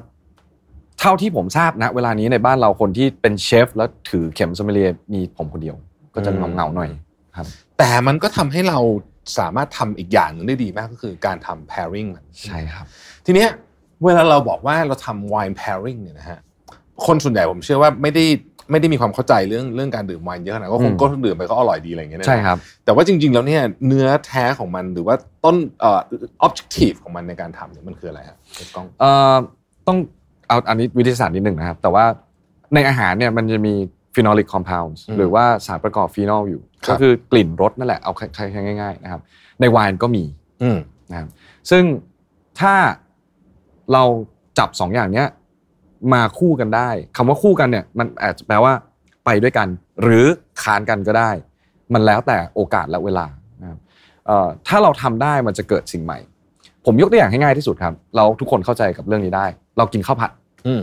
[1.00, 5.76] เท่าที่ผมทราบนะ เวลานี้ในบ้านเราคนที่เป็นเชฟแล้วถือเข็มซอมเมเลียมีผมคนเดียว
[6.14, 6.90] ก็จะเงาเงาๆหน่อย
[7.36, 7.46] ครับ
[7.78, 8.78] แต่มันก็ทำให้เรา
[9.38, 12.86] สามารถทำอีกอย่างหนึ่งได้ดีมากก็คือการทำ pairing มันใช่ครับ
[13.24, 13.50] ทีเนี้ย
[14.04, 16.38] เวลาเราบอกว่าเราทำ wine pairing เนี่ยนะฮะ
[17.06, 18.24] คนส่วนใหญ่ผมเชื่อว่าไม่ได้
[18.71, 26.00] ไม่ได้มีความเข้าใจเรื่องเรื่องการดื่มไวน์เยอะขนาดนั้นก็คงอืมก็ดื่มไปก็อร่อยดีอะไรอย่างเงี้ยนะใช่ครับแต่ว่าจริง ๆ แล้วเนี่ยเนื้อแท้ของมันหรือว่าต้นเอ่อ
[26.47, 29.37] objective ของมันในการทำเนี่ยมันคืออะไรครับเชฟกล้องเอ่อ
[29.87, 29.99] ต้อง
[30.49, 32.04] เอาอันนี้วิทยาศาสตร์นิดหนึ่งนะครับ แต่ว่า
[32.75, 33.75] ในอาหารเนี่ยมันจะมี
[34.14, 39.21] phenolic complex อืมหรือว่าสารประกอบฟีนอลอยู่ครับก็คือกลิ่นรสนั่นแหละเอาคล้ายๆง่ายๆนะครับ
[39.61, 40.25] ในไวน์ก็มี
[40.62, 40.78] อืม
[41.11, 41.28] นะครับ
[41.71, 41.85] ซึ่ง
[42.61, 42.75] ถ้า
[43.92, 44.04] เรา
[44.59, 45.26] จับสองอย่างเนี้ย
[46.12, 48.73] มาคู่กันได้คำว่าคู่กันเนี่ยมันอาจจะแปลว่า
[49.25, 49.68] ไปด้วยกัน
[50.02, 50.26] หรือ
[50.62, 51.30] ค้านกันก็ได้
[51.94, 53.26] มันแล้วแต่โอกาสและเวลา
[53.61, 53.78] นะครับ
[54.26, 56.18] เอ่อถ้าเราทำได้มันจะเกิดสิ่งใหม่
[56.84, 59.46] ผมยกตัวอย่างให้ง่ายที่สุดครับ เราทุกคนเข้าใจกับเรื่องนี้ได้
[59.78, 60.30] เรากินข้าวผัด
[60.66, 60.82] อืม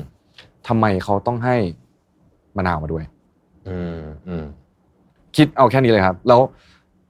[0.67, 1.55] ทำไมเขาต้องให้
[2.57, 3.03] มะนาวมาด้วย
[3.67, 4.45] อืมอืม
[5.35, 6.39] คิดเอาแค่นี้เลยครับ แล้ว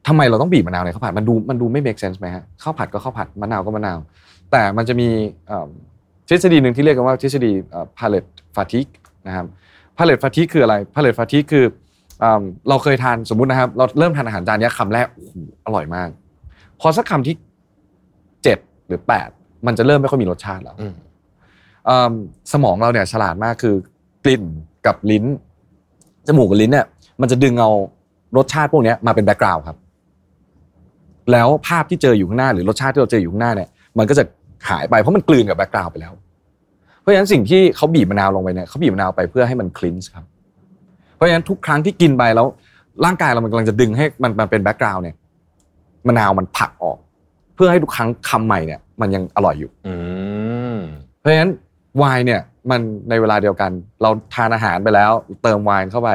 [0.07, 3.97] ทำไมเราต้องบีบมะนาวในข้าวผัดมันดูมันดูไม่ make sense ไหมฮะข้าวผัดก็ข้าวผัดมะนาวก็มะนาว
[4.51, 5.09] แต่มันจะมี
[5.47, 5.67] เอ่อ
[6.31, 8.91] ทฤษฎีหนึ่งที่เรียกกันว่าทฤษฎีเอ่อ palate fatigue
[9.27, 9.45] นะครับ
[9.97, 11.65] palate fatigue คืออะไร palate fatigue คือ
[12.19, 15.35] เอิ่มเราเคยทานสมมุตินะครับ เราเริ่มทานอาหารจานเนี้ยคำแรกโอ้โห
[15.65, 16.09] อร่อยมาก
[16.79, 17.35] พอสักคำที่
[18.43, 19.29] เจ็ดหรือแปด
[19.67, 20.93] มันจะเริ่มไม่ค่อยมีรสชาติแล้วอืม
[21.85, 22.13] เอิ่ม
[22.53, 23.75] สมองเราเนี่ยฉลาดมากคือ
[24.25, 24.43] กลิ่น
[24.85, 25.25] กับลิ้น
[26.27, 26.87] จมูกกับลิ้นเนี่ย
[27.21, 27.69] มันจะดึงเอา
[28.37, 29.77] รสชาติพวกเนี้ยมาเป็น background ครับ
[31.31, 34.23] แล้วภาพที่เจออยู่ข้างหน้าหรือรสชาติที่เราเจออยู่ข้างหน้าเนี่ย มันก็จะ
[34.69, 36.13] หายไปเพราะมันกลืนกับ background ไปแล้ว
[36.99, 40.25] เพราะฉะนั้นสิ่งที่เขาบีบมะนาวลงไปเนี่ยเขาบีบมะนาวไปเพื่อให้มัน cleanse ครับ
[41.15, 42.47] เพราะฉะนั้นทุกครั้งที่กินไปแล้ว
[43.05, 45.15] ร่างกายเรามันกำลังจะดึงให้มันมันเป็น background เนี่ย
[46.07, 46.97] มะนาวมันผลักออก
[47.55, 49.93] เพื่อให้ทุกครั้งคำใหม่เนี่ย มันยังอร่อยอยู่อื
[50.73, 50.77] ม
[51.19, 51.51] เพราะฉะนั้น
[51.97, 53.71] ไวน์เนี่ยมันในเวลาเดียวกัน
[54.01, 55.11] เราทานอาหารไปแล้ว
[55.43, 56.09] เติมไวน์เข้าไป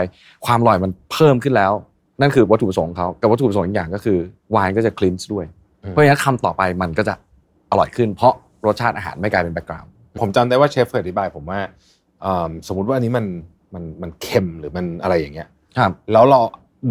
[0.46, 1.72] ความอร่อยมันเพิ่มขึ้นแล้ว
[2.20, 4.18] นั่นคือวัตถุประสงค์ของเขากับวัตถุประสงค์อีกอย่างก็คือ
[4.52, 5.44] ไวน์ก็จะ cleanse ด้วย
[5.84, 7.14] อืมเพราะฉะนั้นคำต่อไปมันก็จะ
[7.70, 8.34] อร่อยขึ้น เพราะ
[8.66, 11.60] รสชาติอาหารไม่กลายเป็น background ผมจำได้ว่าเชฟเคยอธิบายผมว่า
[12.22, 13.26] เอิ่มสมมุติว่าอันนี้มัน
[13.74, 15.48] มันมันเค็มหรือมันอะไรอย่างเงี้ย
[15.78, 16.40] ครับแล้วเรา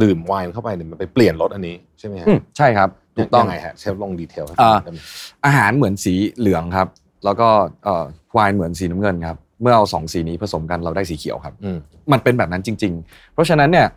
[0.03, 4.99] ดื่มไวน์เข้าไปเนี่ยมันไปเปลี่ยนรสอันนี้ใช่ไหมฮะอืมใช่ครับถูกต้องยังไงฮะเชฟลงดีเทลให้อ่าฟังได้ไหม
[5.45, 6.87] อาหารเหมือนสีเหลืองครับ
[7.25, 7.47] แล้วก็
[7.83, 11.77] เอ่อไวน์เหมือนสีน้ำเงินครับเมื่อเอาสองสีนี้ผสมกันเราได้สีเขียวครับอืม
[12.11, 13.87] มันเป็นแบบนั้นจริง ๆ เพราะฉะนั้นเนี่ย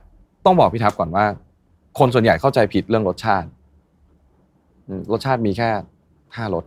[0.45, 1.25] ต้องบอกพี่ทับก่อนว่า
[1.99, 3.49] คนส่วนใหญ่เข้าใจผิดเรื่องรสชาติ
[4.89, 5.69] อืมรสชาติมีแค่
[6.37, 6.65] ห้ารส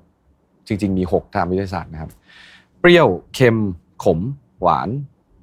[0.68, 2.12] จริง ๆ มีหกตามวิทยาศาสตร์นะครับ
[2.80, 3.58] เปรี้ยวเค็ม
[4.04, 4.20] ขม
[4.62, 4.90] หวาน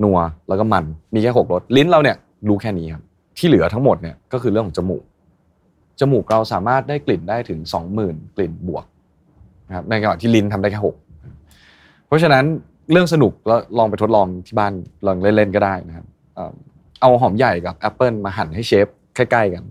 [0.03, 2.17] นัว แล้วก็มันมีแค่หกรสลิ้นเราเนี่ย
[2.49, 3.03] รู้แค่นี้ครับ
[3.39, 5.03] ที่เหลือทั้งหมดเนี่ยก็คือเรื่องของจมูก
[6.01, 8.85] จมูกเราสามารถได้กลิ่นได้ถึงสองหมื่นกลิ่นบวก
[9.69, 10.97] นะครับในขณะที่ลิ้นทำได้แค่หก
[12.07, 12.45] เพราะฉะนั้น
[12.91, 14.73] เรื่องสนุกแล้วลองไปทดลองที่บ้าน
[15.07, 16.53] ลองเล่นๆก็ได้นะครับเอ่อ
[17.01, 19.65] เอาหอมใหญ่กับแอปเปิลมาหั่นให้เชฟใกล้ๆกัน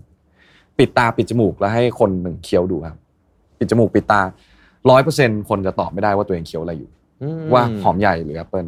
[0.78, 2.98] ปิดตาปิดจมูกแล้วให้คนหนึ่งเคี้ยวดูครับ
[3.58, 4.20] ปิดจมูกปิดตา
[4.90, 6.90] ร้อยเปอร์เซ็นต์คนจะตอบไม่ได้ว่าตัวเองเคี้ยวอะไรอยู่
[7.52, 8.66] ว่าหอมใหญ่หรือแอปเปิล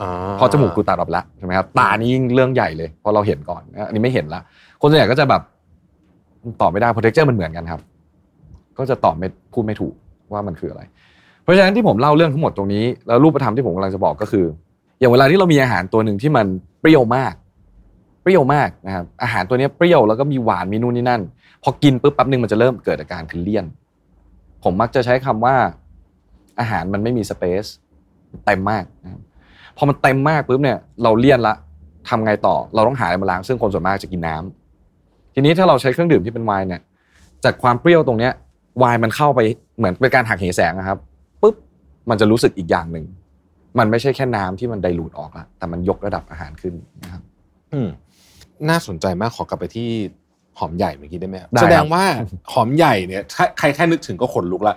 [0.00, 4.40] อ่าเพราะจมูกกูตัดออกไปแล้วใช่ไหมครับตานี่ยิ่งเรื่องใหญ่เลยเพราะเราเห็นก่อนนะอันนี้ไม่เห็นละ
[4.80, 5.42] คนส่วนใหญ่ก็จะแบบ
[6.60, 7.80] ตอบไม่ได้เพราะ texture มันเหมือนกันครับ
[8.78, 9.94] ก็จะตอบไม่พูดไม่ถูก
[10.32, 10.82] ว่ามันคืออะไร
[11.42, 14.44] เพราะฉะนั้นที่ผมเล่าเรื่องทั้งหมดตรงนี้แล้วรูปธรรมที่ผมกำลังจะบอกก็คือ
[14.98, 16.46] อย่างเวลาที่เรามีอาหารตัวหนึ่งที่มัน
[16.80, 17.34] เปรี้ยวมาก
[18.24, 21.22] เปรี้ยวมากนะครับอาหารตัวนี้เปรี้ยวแล้วก็มีหวานมีนู่นนี่นั่น
[21.62, 23.64] พอกินปุ๊บแป๊บนึงมันจะเริ่มเกิดอาการคือเลี่ยน
[24.64, 25.56] ผมมักจะใช้คำว่า
[26.60, 27.64] อาหารมันไม่มีสเปซ
[28.46, 29.20] เต็มมากนะครับ
[29.76, 31.54] พอมันเต็มมากปุ๊บเนี่ยเราเลี่ยนละ
[32.08, 36.80] ทำไงต่อ เราต้องหาอะไรมาล้างซึ่งคนส่วนมากจะกินน้ำทีนี้ถ้าเราใช้เครื่องดื่มที่เป็นไวน์เนี่ย
[37.44, 38.32] จากความเปรี้ยวตรงเนี้ย
[38.78, 39.40] ไวน์มันเข้าไป
[39.78, 40.98] เหมือนเป็นการหักเหแสงนะครับ
[41.42, 41.54] ปุ๊บ
[42.10, 43.04] มันจะรู้สึกอีกอย่างหนึ่ง
[43.78, 47.22] มันไม่ใช่แค่น้ำที่มันไดรูดออกละแต่มันยกระดับอาหารขึ้นนะครับ
[47.72, 47.88] อืม
[48.68, 49.88] น่าสนใจมากขอกลับไปที่
[50.58, 52.04] หอมใหญ่เมื่อกี้ได้ไหมครับได้ครับ แสดงว่า
[52.52, 54.76] หอมใหญ่เนี่ยถ้าใครแค่นึกถึงก็ขนลุกละ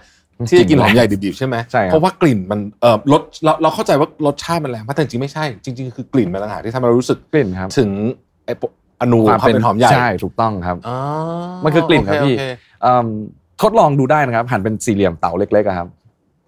[0.49, 7.89] ที่จะกินหอมใหญ่ดิบๆใช่ไหมใช่ครับ เพราะว่ากลิ่นมันเออรสเราเราเข้าใจว่ารสชาติมันแรงมากแต่จริงๆไม่ใช่ จริง ๆ คือกลิ่นมันต่างหากที่ทำให้เรารู้สึกกลิ่นครับถึง
[8.45, 8.63] ไอ้ป
[9.01, 10.97] อนูความเขาเป็นหอมใหญ่ใช่ถูกต้องครับ อ๋อ
[11.65, 12.43] มันคือกลิ่นครับโเพี่ โอเค
[12.81, 13.07] เอิ่ม
[13.61, 15.87] ทดลองดูได้นะครับหั่นเป็นสี่เหลี่ยมเต๋าเล็กๆอะครับ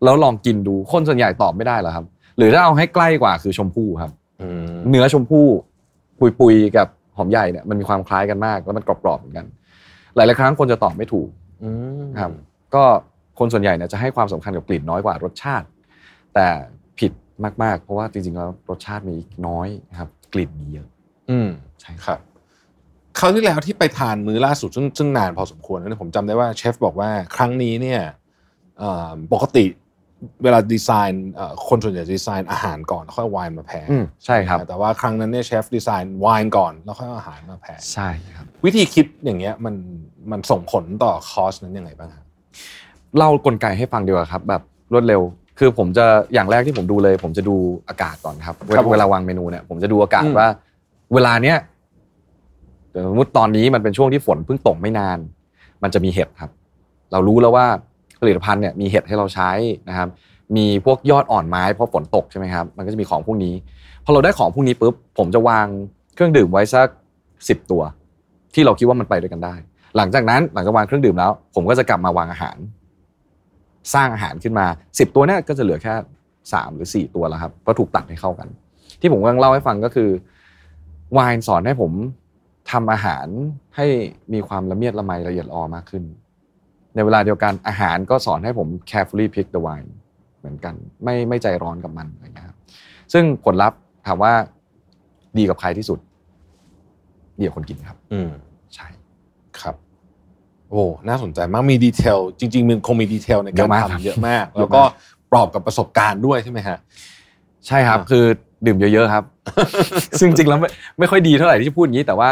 [0.03, 2.05] แล้วลองกินดูคนส่วนใหญ่ตอบไม่ได้หรอกครับ
[2.37, 4.11] หรือถ้าเอาให้ใกล้กว่าคือชมพู่ครับ
[4.41, 5.47] อืม เนื้อชมพู่
[6.39, 6.87] ปุยๆกับ
[7.19, 9.45] หอมใหญ่เนี่ยมันมีความคล้ายกันมากแล้วมันกรอบๆเหมือนกัน
[10.15, 11.29] หลายๆครั้งคนจะตอบไม่ถูก
[11.63, 11.69] อื
[12.05, 12.31] มครับ
[12.75, 12.83] ก็
[13.39, 15.67] คนส่วนใหญ่เนี่ยจะให้ความสำคัญกับกลิ่นน้อยกว่ารสชาติ
[16.35, 16.47] แต่
[16.99, 17.11] ผิด
[17.63, 19.15] มากๆ เพราะว่าจริงๆแล้วรสชาติมี
[19.47, 20.87] น้อยนะครับกลิ่นมีเยอะ
[21.29, 21.49] อืม
[21.81, 22.19] ใช่ครับ
[23.19, 28.01] คราวที่แล้วที่ไปทานมื้อล่าสุดซึ่งซึ่งนานพอสมควรนะผมจำได้ว่าเชฟบอกว่าครั้งนี้เนี่ย
[28.79, 29.65] เอ่อปกติ
[30.43, 39.75] เวลาดีไซน์เอ่อคนส่วนใหญ่ดีไซน์อาหารก่อนแล้วค่อยไวน์มาแพงอืมใช่ครับ แต่ว่าครั้งนั้นเนี่ยเชฟดีไซน์ไวน์ก่อนแล้วค่อยเอาอาหารมาแพงใช่ครับ วิธีคิดอย่างเงี้ยมัน
[40.31, 42.25] มันส่งผลต่อคอสนั้นยังไงบ้างครับ
[43.17, 44.61] เล่ากลไกให้ฟังดีกว่าครับ แบบ
[44.93, 45.21] รวดเร็ว
[45.59, 47.55] คือผมจะอย่างแรกที่ผมดูเลย ผมจะดู
[47.89, 50.49] อากาศก่อนครับ เวครับลาผมเวลาวางเมนูเนี่ยผมจะดูอากาศอืมว่า
[51.13, 51.57] เวลาเนี้ย
[53.05, 55.17] สมมติตอนนี้มันเป็นช่วงที่ฝนเพิ่งตกไม่นาน
[55.83, 56.51] มันจะมีเห็ดครับ
[57.11, 57.67] เรารู้แล้วว่า
[58.19, 59.51] ผลิตภัณฑ์เนี่ยมีเห็ดให้เราใช้
[59.89, 60.09] นะครับ
[60.57, 63.53] มีพวกยอดอ่อนไม้เพราะฝนตกใช่ไหมครับมันก็จะมีของพวกนี้
[64.05, 65.67] พอเราได้ของพวกนี้ปุ๊บผมจะวาง
[66.15, 66.87] เครื่องดื่มไว้สัก
[67.49, 67.81] สิบตัว
[68.53, 69.55] ที่เราคิดว่ามันไปด้วยกันได้
[69.97, 72.57] หลังจากนั้นหลังจากวางเครื่องดื่มแล้ว ผมก็จะกลับมาวางอาหาร
[73.93, 74.65] สร้างอาหารขึ้นมา
[74.99, 75.93] สิบตัวเนี่ยก็จะเหลือแค่
[76.53, 78.47] สามหรือสี่ตัวแล้วครับเพราะถูกตัดให้เข้ากัน
[79.01, 80.09] ที่ผมกำลังเล่าให้ฟังก็คือ
[81.13, 81.91] ไวน์สอนให้ผม
[82.71, 83.27] ทำอาหาร
[83.75, 83.85] ให้
[84.33, 86.03] มีความละเมียดละไมละเอียดอ่อมากขึ้น
[86.95, 89.89] ในเวลาเดียวกันอาหารก็สอนให้ผม carefully pick the wine
[90.39, 90.73] เหมือนกัน
[91.03, 92.57] ไม่ไม่ใจร้อนกับมันอะไรเงี้ยครับ
[93.13, 94.33] ซึ่งผลลัพธ์ถามว่า
[95.37, 95.99] ดีกับใครที่สุด
[97.39, 98.29] ดีกับคนกินครับ อืม
[98.75, 98.87] ใช่
[99.61, 99.75] ครับ
[100.69, 104.81] โอ้น่าสนใจมากมีดีเทลจริง ๆ มันคงมีดีเทลในเยการอะมากครับทำเยอะมากเยอะมาก แล้วก็
[105.31, 106.77] ปรอบกับประสบการณ์ด้วยใช่ไหมฮะ
[107.67, 108.23] ใช่ครับอ่าคือ
[108.65, 109.23] ดื่มเยอะๆครับ
[110.19, 112.29] ซึ่งจริงๆแล้วไม่ไม่ค่อยดีเท่าไหร่ที่จะพูดอย่างนี้ แต่ว่า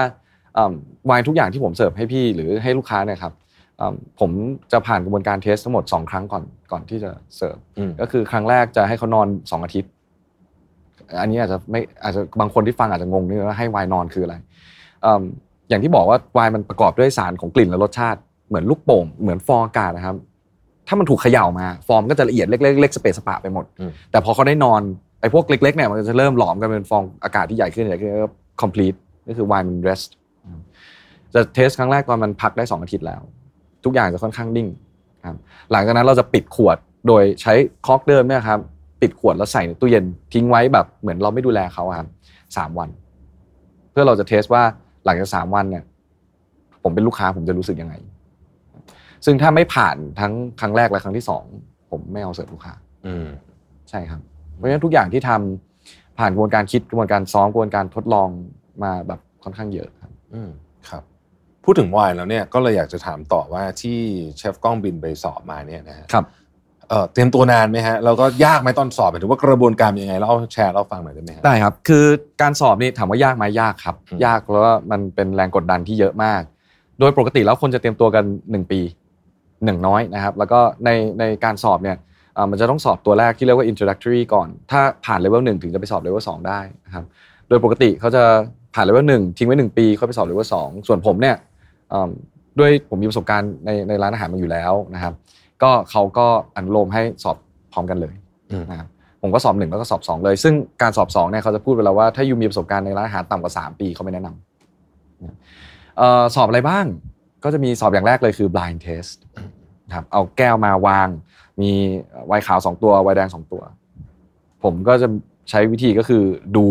[0.58, 0.74] อืม
[1.06, 3.47] ไวน์ทุกอย่างที่ผมเสิร์ฟให้พี่หรือให้ลูกค้าเนี่ยครับอืม
[4.20, 4.32] ผม
[4.72, 9.92] จะผ่านกระบวนการเทสทั้งหมด2ครั้งก่อนก่อนที่จะเสิร์ฟอืมก็คือครั้งแรกจะให้เขานอน2อาทิตย์
[11.22, 14.36] อันนี้อาจจะไม่อาจจะบางคนที่ฟังอาจจะงงนี่ว่าให้ไวน์นอนคืออะไร
[15.06, 15.22] อืม
[15.70, 20.16] อย่างที่บอกว่าไวน์มันประกอบด้วยสารของกลิ่นและรสชาติเหมือนลูกโป่งเหมือนฟองอากาศนะครับ
[20.88, 24.82] ถ้ามันถูกเขย่ามา ฟอร์มก็จะละเอียดเล็กๆเล็กสเปซสปะไปหมดอืมแต่พอเขาได้นอน
[25.22, 28.30] ไอ้พวกเล็กๆเนี่ยมันจะเริ่มหลอมกันเป็นฟองอากาศที่ใหญ่ขึ้นใหญ่ขึ้นแล้วก็
[28.62, 30.10] complete ก็คือ wine มัน rest
[31.34, 33.22] จะเทสครั้งแรกตอนมันพักได้ 2 อาทิตย์แล้ว
[33.86, 34.68] ทุกอย่างจะค่อนข้างนิ่ง
[35.26, 35.38] ครับ
[35.72, 37.54] หลังจากนั้นเราจะปิดขวดโดยใช้
[37.86, 38.60] คอกเดิมเนี่ยครับ
[39.02, 42.08] ปิดขวดแล้วใส่ในตู้เย็นทิ้งไว้แบบเหมือนเราไม่ดูแลเขาอะครับ
[42.58, 42.90] สามวัน
[43.92, 44.64] เพื่อเราจะเทสว่า
[45.06, 45.84] หลังจากสามวันเนี่ย
[46.84, 47.96] ผมเป็นลูกค้าผมจะรู้สึกยังไง
[49.26, 51.44] ซึ่งถ้าไม่ผ่านทั้งครั้งแรกและครั้งที่สอง
[51.92, 52.74] ผมไม่เอาเสิร์ฟลูกค้า
[53.08, 53.28] อืม
[53.90, 54.22] ใช่ครับ
[54.56, 58.30] เพราะฉะนั้นทุกอย่างที่ทำผ่านกระบวนการคิดกระบวนการซ้อมกระบวนการทดลอง
[58.84, 60.50] มาแบบค่อนข้างเยอะครับ อืม
[60.90, 61.04] ครับ
[61.70, 63.98] พูดถึงไวน์แล้วเนี่ยก็เลยอยากจะถามต่อว่าที่
[64.38, 66.26] เชฟก้องบินไปสอบมาเนี่ยนะฮะครับ
[66.90, 72.06] เอ่อเตรียมตัวนานไหมฮะแล้วก็ยากไหมตอนสอบหมายถึงว่ากระบวนการเป็นยังไงเล่าแชร์เล่าฟังหน่อยได้ไหมฮะได้ครับ คือ
[72.42, 76.42] การสอบนี่ถามว่ายากไหมยากครับอืมยากแล้วก็มันเป็นแรงกดดันที่เยอะมาก
[77.00, 78.80] โดยปกติแล้วคนจะเตรียมตัวกัน 1 ปี
[79.66, 81.98] หนึ่งน้อยนะครับ แล้วก็ในในการสอบเนี่ย
[82.38, 87.06] อ่ามันจะต้องสอบตัวแรกที่เรียกว่า introductory ก่อน ถ้าผ่านเลเวลหนึ่งถึงจะไปสอบเลเวลสองได้นะครับ
[87.50, 88.24] โดยปกติเขาจะ
[88.74, 91.56] ผ่านเลเวลหนึ่งทิ้งไว้หนึ่งปีค่อยไปสอบเลเวลสองส่วนผมเนี่ยอ่า
[92.60, 95.14] ด้วยผมมีประสบการณ์ในในร้านอาหารมาอยู่แล้วนะครับ
[95.64, 97.38] ก็เขาก็อนุโลมให้สอบ
[97.74, 98.14] พร้อมกันเลย
[98.52, 98.88] อืมนะครับ
[99.22, 105.38] ผมก็สอบหนึ่งแล้วก็สอบสองเลย ซึ่งการสอบสองเนี่ยเขาจะพูดไปแล้วว่าถ้ายูมีประสบการณ์ในร้านอาหารต่ำกว่าสามปีเขาไม่แนะนำนะ
[105.98, 106.86] เอ่อสอบอะไรบ้าง
[107.44, 109.18] ก็จะมีสอบอย่างแรกเลยคือ blind test
[109.88, 111.08] นะครับเอาแก้วมาวาง
[111.62, 111.72] มี
[112.28, 113.62] ไวน์ขาวสองตัวไวน์แดงสองตัว
[114.64, 115.08] ผมก็จะ
[115.50, 116.24] ใช้วิธีก็คือ
[116.56, 116.66] ดู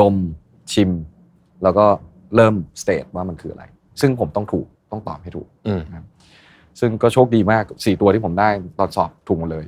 [0.00, 0.14] ดม
[0.72, 0.90] ชิม
[1.62, 1.86] แล้วก็
[2.34, 3.64] เริ่มสเตทว่ามันคืออะไร
[4.00, 5.82] ซึ่งผมต้องถูกต้องตอบให้ถูกอืม
[6.80, 9.64] ซึ่งก็โชคดีมากสี่ตัวที่ผมได้ตอนสอบถูกหมดเลย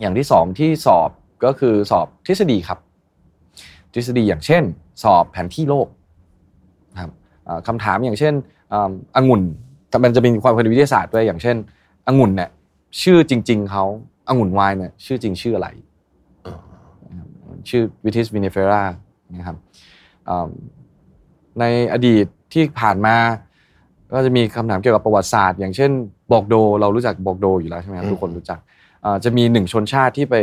[0.00, 1.10] อย่างที่สองที่สอบ
[1.44, 2.78] ก็คือสอบทฤษฎีครับ
[3.92, 4.62] ทฤษฎีอย่างเช่น
[5.02, 5.88] สอบแผนที่โลก
[6.92, 7.10] นะครับ
[7.48, 8.34] อ่าคำถามอย่างเช่น
[8.72, 9.42] อ่าองุ่น
[9.88, 11.56] แต่มันจะมีความเป็นวิทยาศาสตร์ด้วยอย่างเช่น
[12.08, 12.50] องุ่นเนี่ย
[13.02, 13.84] ชื่อจริง ๆเขา
[14.28, 15.68] องุ่นไวน์เนี่ยชื่อจริงชื่ออะไร
[16.46, 16.54] อ๋อ
[17.08, 17.28] นะครับ
[17.68, 18.82] ชื่อวิทิสวินิเฟรา
[19.38, 19.56] นะครับ
[20.28, 20.50] อ่า
[21.60, 22.26] ในอดีต
[22.56, 23.16] ที่ผ่านมา
[24.12, 25.90] ก็จะมีคำถามเกี่ยวกับประวัติศาสตร์ อย่างเช่น
[26.32, 28.58] Bordeaux เรารู้จัก Bordeaux อยู่แล้วใช่ไหมครับทุกคนรู้จัก
[29.04, 30.36] อ่าจะมีหนึ่งชนชาติที่ไป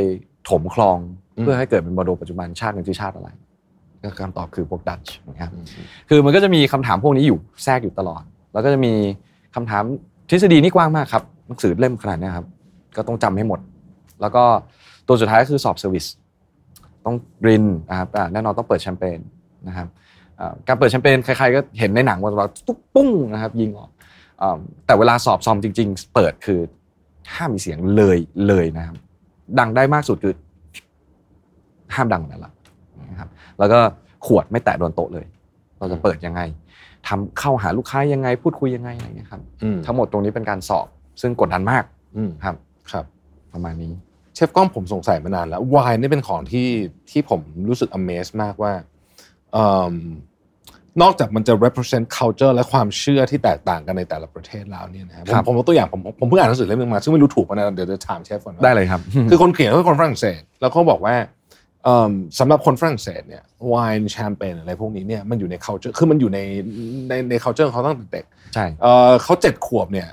[0.49, 0.97] ถมคลอง
[1.41, 3.29] เพื่อให้เกิดเป็น Bordeaux ปัจจุบันชาติหนึ่งคือชาติอะไร
[4.03, 5.65] ก็คำตอบคือพวกดัตช์นะครับอืม
[6.09, 8.23] คือมันก็จะมีคำถามพวกนี้อยู่แทรกอยู่ตลอด
[8.53, 8.93] แล้วก็จะมี
[9.55, 9.83] คำถาม
[10.29, 12.45] ทฤษฎีนี่กว้างมากครับหนังสือเล่มขนาดเนี้ยครับ
[12.95, 13.59] ก็ต้องจำให้หมด
[14.21, 14.43] แล้วก็
[15.07, 16.05] ตัวสุดท้ายก็คือสอบ service
[17.05, 17.15] ต้อง
[17.47, 19.19] รินนะครับอ่าแน่นอนต้องเปิดแชมเปญ
[19.67, 20.12] นะครับอ่า
[20.67, 23.89] การเปิดแชมเปญใครๆก็เห็นในหนังว่าเราตุ๊บปุ้งนะครับยิงออก
[24.41, 26.59] อ่าแต่เวลาสอบซอมจริง ๆ เปิดคือ
[27.35, 28.17] ห้ามมีเสียงเลย
[28.47, 28.97] เลยนะครับ
[29.59, 30.33] ดังได้มากสุดคือ
[31.95, 32.53] ห้ามดังกว่านั้นละ
[33.11, 33.79] นะครับ แล้วก็
[34.25, 35.25] ขวดไม่แตะโดนโต๊ะเลย
[35.79, 36.41] เราจะเปิดยังไง
[37.07, 40.87] ทำเข้าหาลูกค้ายังไง พูดคุยยังไงอะไรอย่างเงี้ยครับอืมทั้งหมดตรงนี้เป็นการสอบ
[41.21, 41.83] ซึ่งกดดันมาก
[42.17, 42.55] อืมครับ
[42.91, 43.05] ครับ
[43.53, 43.93] ประมาณนี้
[44.35, 46.67] เชฟก้องผมสงสัยมานานแล้ววายนี่เป็นของที่
[47.09, 48.92] ที่ผมรู้สึก amaze มากว่าเอิ่ม
[51.01, 61.15] นอกจากมันจะ represent culture และความเชื่อที่แตกต่างกันในแต่ละประเทศแล้วเนี่ยนะฮะผมครับผมยกตัวอย่างผมผมเพิ่งอ่านหนังสือเล่มนึงมาซึ่งไม่รู้ถูกป่ะนะเดี๋ยวจะถามเชฟก่อนว่าได้เลยครับ คือคนเขียนเขาเป็นคนฝรั่งเศส แล้วเขาบอกว่า
[61.83, 66.39] เอิ่มสำหรับคนฝรั่งเศสเนี่ยไวน์แชมเปญอะไรพวกนี้เนี่ยมันอยู่ใน culture คือมันอยู่ใน
[67.09, 70.07] ในใน culture ของเขาตั้งแต่เด็กใช่เอ่อเขาเจ็ดขวบเนี่ย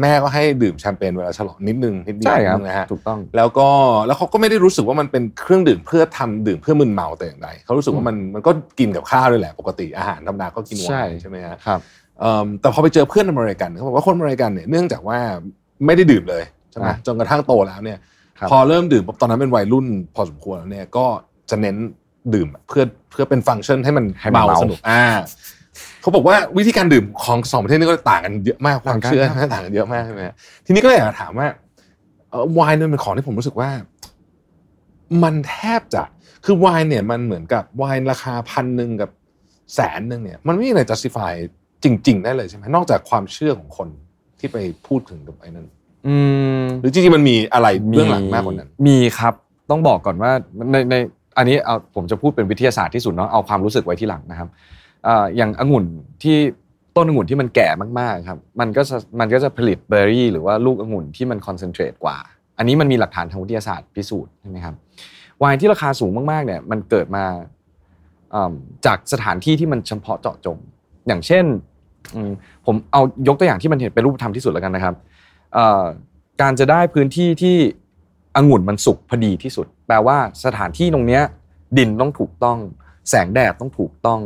[0.00, 3.68] แม่ก็ให้ดื่มแชมเปญเวลาฉลองนิดนึงนิดเดียวใช่ครับนิดนึงนะฮะถูกต้องแล้วก็
[4.06, 11.80] แล้วเขาก็ไม่ได้รู้สึกว่ามันเป็นเครื่องดื่มเพื่อทำดื่มเพื่อมึนเมาแต่อย่างใดเขารู้สึกว่ามันมันก็กินกับข้าวด้วยแหละปกติอาหารธรรมดาก็กินไวใช่น์ใช่ไหมฮะครับ
[12.20, 15.18] เอิ่มแต่พอไปเจอเพื่อนอเมริกันเขาบอกว่าคนอเมริกันเนี่ยเนื่องจากว่า
[15.86, 17.98] ไม่ได้ดื่มเลยใช่ไหมอะจนกระทั่งโตแล้วเนี่ย
[18.38, 21.06] ครับพอเริ่มดื่มปุ๊บตอนนั้นเป็นวัยรุ่นพอสมควรแล้วเนี่ยก็
[21.50, 21.76] จะเน้น
[22.34, 25.04] ดื่มเพื่อเพื่อเป็นฟังก์ชันให้มันให้มันเมาเมาสนุกอ่า
[26.00, 30.34] เขาบอกว่าวิธีการดื่มของสองประเทศนี้ก็ต่างกันเยอะมากความต่างกันเชื่อครับต่างกันเยอะมากใช่ไหมฮะ
[30.66, 31.46] ทีนี้ก็เลยอยากถามว่า
[32.30, 33.70] เอ่อไวน์เนี่ยเป็นของที่ผมรู้สึกว่า
[35.22, 36.02] มันแทบจะ
[36.44, 39.10] คือไวน์เนี่ยมันเหมือนกับไวน์ราคาพันหนึ่งกับ
[39.74, 41.32] แสนหนึ่งเนี่ย มันไม่มีอะไร justify
[41.84, 43.88] จริง ๆ ได้เลยใช่ไหมนอกจากความเชื่อของคน
[44.38, 45.66] ที่ไปพูดถึงตรงไอ้นั้น
[46.06, 46.16] อื
[46.60, 49.34] มหรือจริงๆมันมีอะไรเบื้องหลังมากกว่านั้น มีครับ
[49.70, 50.30] ต้องบอกก่อนว่า
[50.72, 50.94] ในใน
[51.38, 54.48] อันนี้เอาผมจะพูดเป็นวิทยาศาสตร์ที่สุดเนาะเอาความรู้สึกไว้ที่หลังนะครับ
[55.36, 55.84] อย่างองุ่น
[56.22, 56.36] ที่
[56.96, 57.68] ต้นองุ่นที่มันแก่
[58.00, 62.16] มากๆครับมันก็จะมันก็จะผลิตเบอร์รี่ หรือว่าลูกองุ่นที่มันคอนเซนเทรตกว่า
[62.58, 64.74] อันนี้มันมีหลักฐานทางวิทยาศาสตร์พิสูจน์ใช่ไหมครับ
[65.38, 67.24] ไวน์ที่ราคาสูงมากๆเนี่ยมันเกิดมา
[68.86, 70.58] จากสถานที่ที่มันเฉพาะเจาะจง
[71.06, 71.44] อย่างเช่น
[72.66, 74.94] ผมเอายกตัวอย่างที่มันเห็นเป็นรูปธรรมที่สุดแล้วกันนะครับ
[76.40, 77.56] การจะได้พื้นที่ที่
[78.36, 81.22] องุ่นมันสุกพอดีที่สุด แปลว่าสถานที่ตรงเนี้ย
[81.78, 82.58] ดินต้องถูกต้อง
[83.10, 84.20] แสงแดดต้องถูกต้อง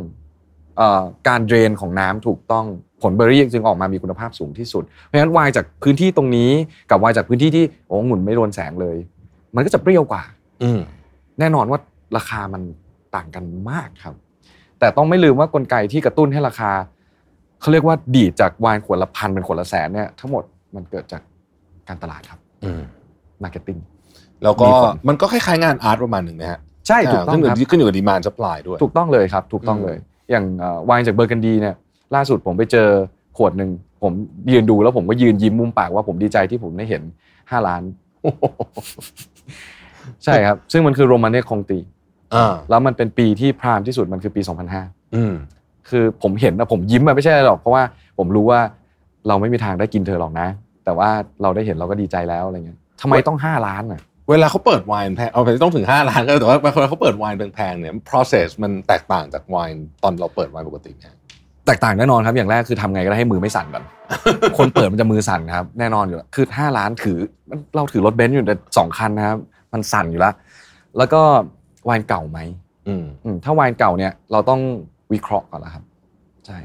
[1.28, 2.66] การเดรนของน้ำถูกต้อง
[3.02, 6.50] ผลเบอร์รี่จึงออกมามีคุณภาพสูงที่สุด เพราะฉะนั้นไวน์จากพื้นที่ตรงนี้
[6.90, 8.96] กับไวน์จากพื้นที่ที่โอ้องุ่นไม่โดนแสงเลย
[9.54, 10.22] มันก็จะเปรี้ยวกว่า
[10.62, 10.80] อืม
[11.38, 11.78] แน่นอนว่า
[12.16, 12.62] ราคามัน
[13.14, 14.14] ต่างกันมากครับ
[14.78, 16.70] แต่ต้องไม่ลืมว่ากลไกที่กระตุ้นให้ราคา
[17.60, 20.42] เขาเรียกว่าดีดจากไวน์ขวดละพันเป็นขวดละแสนเนี่ยทั้งหมด
[20.74, 21.22] มันเกิดจาก
[21.88, 22.82] การตลาดครับอืม
[23.42, 23.78] marketing
[24.42, 29.96] แล้วก็มีผลมันก็คล้ายๆงาน art ประมาณหนึ่งนะฮะใช่ถูกต้องขึ้นอยู่ครับขึ้นอยู่กับ demand supply ด้วย ถูกต้องเลยครับ ถูกต้องอืมเลย
[30.30, 31.74] อย่างเอ่อไวน์จากเบอร์กันดีเนี่ย
[32.14, 32.88] ล่าสุดผมไปเจอ
[33.36, 33.70] ขวดหนึ่ง
[34.02, 34.12] ผม
[34.52, 37.02] ยืนดูแล้วผมก็ยืนยิ้มมุมปากว่าผมดีใจที่ผมได้เห็น
[37.36, 37.82] 5ล้าน
[40.24, 41.78] ใช่ครับ ซึ่งมันคือ Romanée-Conti
[42.34, 44.40] อ่าแล้วมันเป็นปีที่ prime ที่สุดมันคือปี
[44.78, 45.32] 2005อืม
[45.88, 47.82] คือผมเห็นนะผมยิ้มอะไม่ใช่อะไรหรอกเพราะว่า
[48.18, 48.60] ผมรู้ว่า
[49.28, 50.46] เราไม่มีทางได้กินเธอหรอกนะ
[50.84, 51.10] แต่ว่า
[51.42, 61.14] เราได้เห็นเราก็ดีใจแล้วอะไรเงี้ยทำไมต้อง5ล้านอะ เวลาเขาเปิดไวน์แพงเอาไม่ต้องถึง 5 ล้านก็ได้แต่ว่าเวลาเขาเปิดไวน์แพงๆเนี่ย process มันแตกต่างจากไวน์ตอนเราเปิดไวน์ปกติเนี่ย
[61.66, 63.84] แตกต่างแน่นอนครับอย่างแรกคือทำไงก็ได้ให้มือไม่สั่นก่อน
[64.58, 67.18] คนเปิดมันจะมือสั่นครับ แน่นอนอยู่แล้วคือ 5 ล้านถือ
[67.76, 69.38] เราถือรถเบนซ์อยู่แต่สองคันนะครับ
[69.72, 70.34] มันสั่นอยู่แล้ว
[70.98, 71.20] แล้วก็
[71.86, 72.38] ไวน์เก่าไหม
[72.88, 74.60] อืมอืมถ้าไวน์เก่าเนี่ยเราต้อง
[75.12, 75.84] วิเคราะห์ก่อนแล้วครับ
[76.46, 76.56] ใช่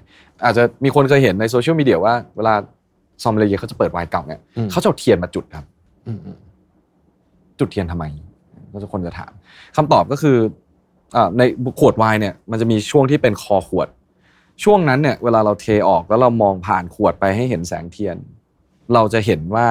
[0.44, 2.54] อาจจะมีคนเคยเห็นในโซเชียลมีเดียว่าเวลา
[3.24, 5.66] ซอมเลเยเขาจะเปิดไวน์เก่าเนี่ยอืมเขาจะเอาเทียนมาจุดครับ
[6.08, 6.38] อืมอืม
[7.60, 8.06] จุดเทียนทำไม
[8.74, 9.32] ก็จะคนจะถาม
[9.76, 10.38] คำตอบก็คือ
[11.38, 11.42] ใน
[11.80, 13.88] ขวดไวน์เนี่ยมันจะมีช่วงที่เป็นคอขวด
[14.64, 18.18] ช่วงนั้นเนี่ยเวลาเราเทออกแล้วเรามองผ่านขวดไปให้เห็นแสงเทียน
[18.94, 19.68] เราจะเห็นว่า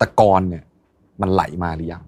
[0.00, 0.64] ตะกอนเนี่ย
[1.20, 2.04] มันไหลมาหรือยัง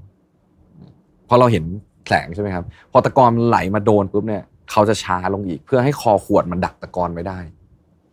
[1.31, 1.65] พราะเราเห็น
[2.09, 7.39] แสงใช่ไหมครับ พอตะกอนมันไหลมาโดนปุ๊บเนี่ยเขาจะช้าลงอีก เพื่อให้คอขวดมันดักตะกอนไว้ได้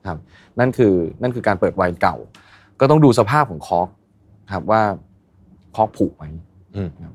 [0.07, 0.19] ครับ
[0.60, 2.15] นั่นคือนั่นคือการเปิดไวน์เก่า
[2.79, 3.88] ก็ต้องดูสภาพของคอก
[4.53, 4.81] ครับว่า
[5.75, 6.23] คอกผุไหม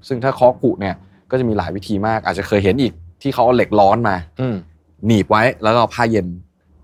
[0.08, 0.94] ซึ่งถ้าคอกผุเนี่ย
[1.30, 4.56] ก็จะมีหลายวิธีมาก อาจจะเคยเห็นอีกที่เขาเอาเหล็กร้อนมาอืม
[5.06, 6.26] หนีบไว้แล้วก็เอาผ้าเย็น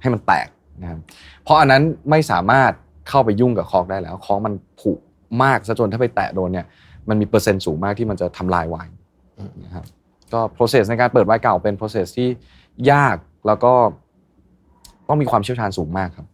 [0.00, 0.48] ให้มันแตก
[0.82, 0.98] นะครับ
[1.44, 2.72] เพราะอันนั้นไม่สามารถ
[3.08, 4.92] เข้าไปยุ่งกับคอกได้แล้วคอกมันผุ
[5.42, 6.66] มากซะจนถ้าไปแตะโดนเนี่ย
[7.08, 8.94] มันมีเปอร์เซ็นต์สูงมากที่มันจะทำลายไวน์
[9.64, 9.84] นะครับ
[10.32, 12.28] ก็ process ในการเปิดไวน์เก่าเป็น process ที่
[12.92, 13.72] ยากแล้วก็
[15.08, 16.26] ต้องมีความเชี่ยวชาญสูงมากครับ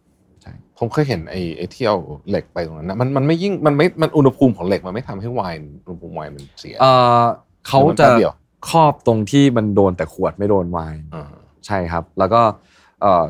[0.79, 1.97] ผมเคยเห็นไอ้ไอ้ที่เอา
[2.29, 7.23] เหล็กไปตรงนั้นนะมันมันไม่ยิ่งมันไม่มันอุณหภูมิของเหล็กมันไม่ทำให้ไวน์อุณหภูมิไวน์มันเสียเอ่อ
[7.67, 8.33] เขาจะแป๊บเดียว
[8.69, 11.25] ครอบตรงที่มันโดนแต่ขวดไม่โดนไวน์อ่า
[11.65, 12.41] ใช่ครับ แล้วก็
[13.01, 13.23] เอ่อ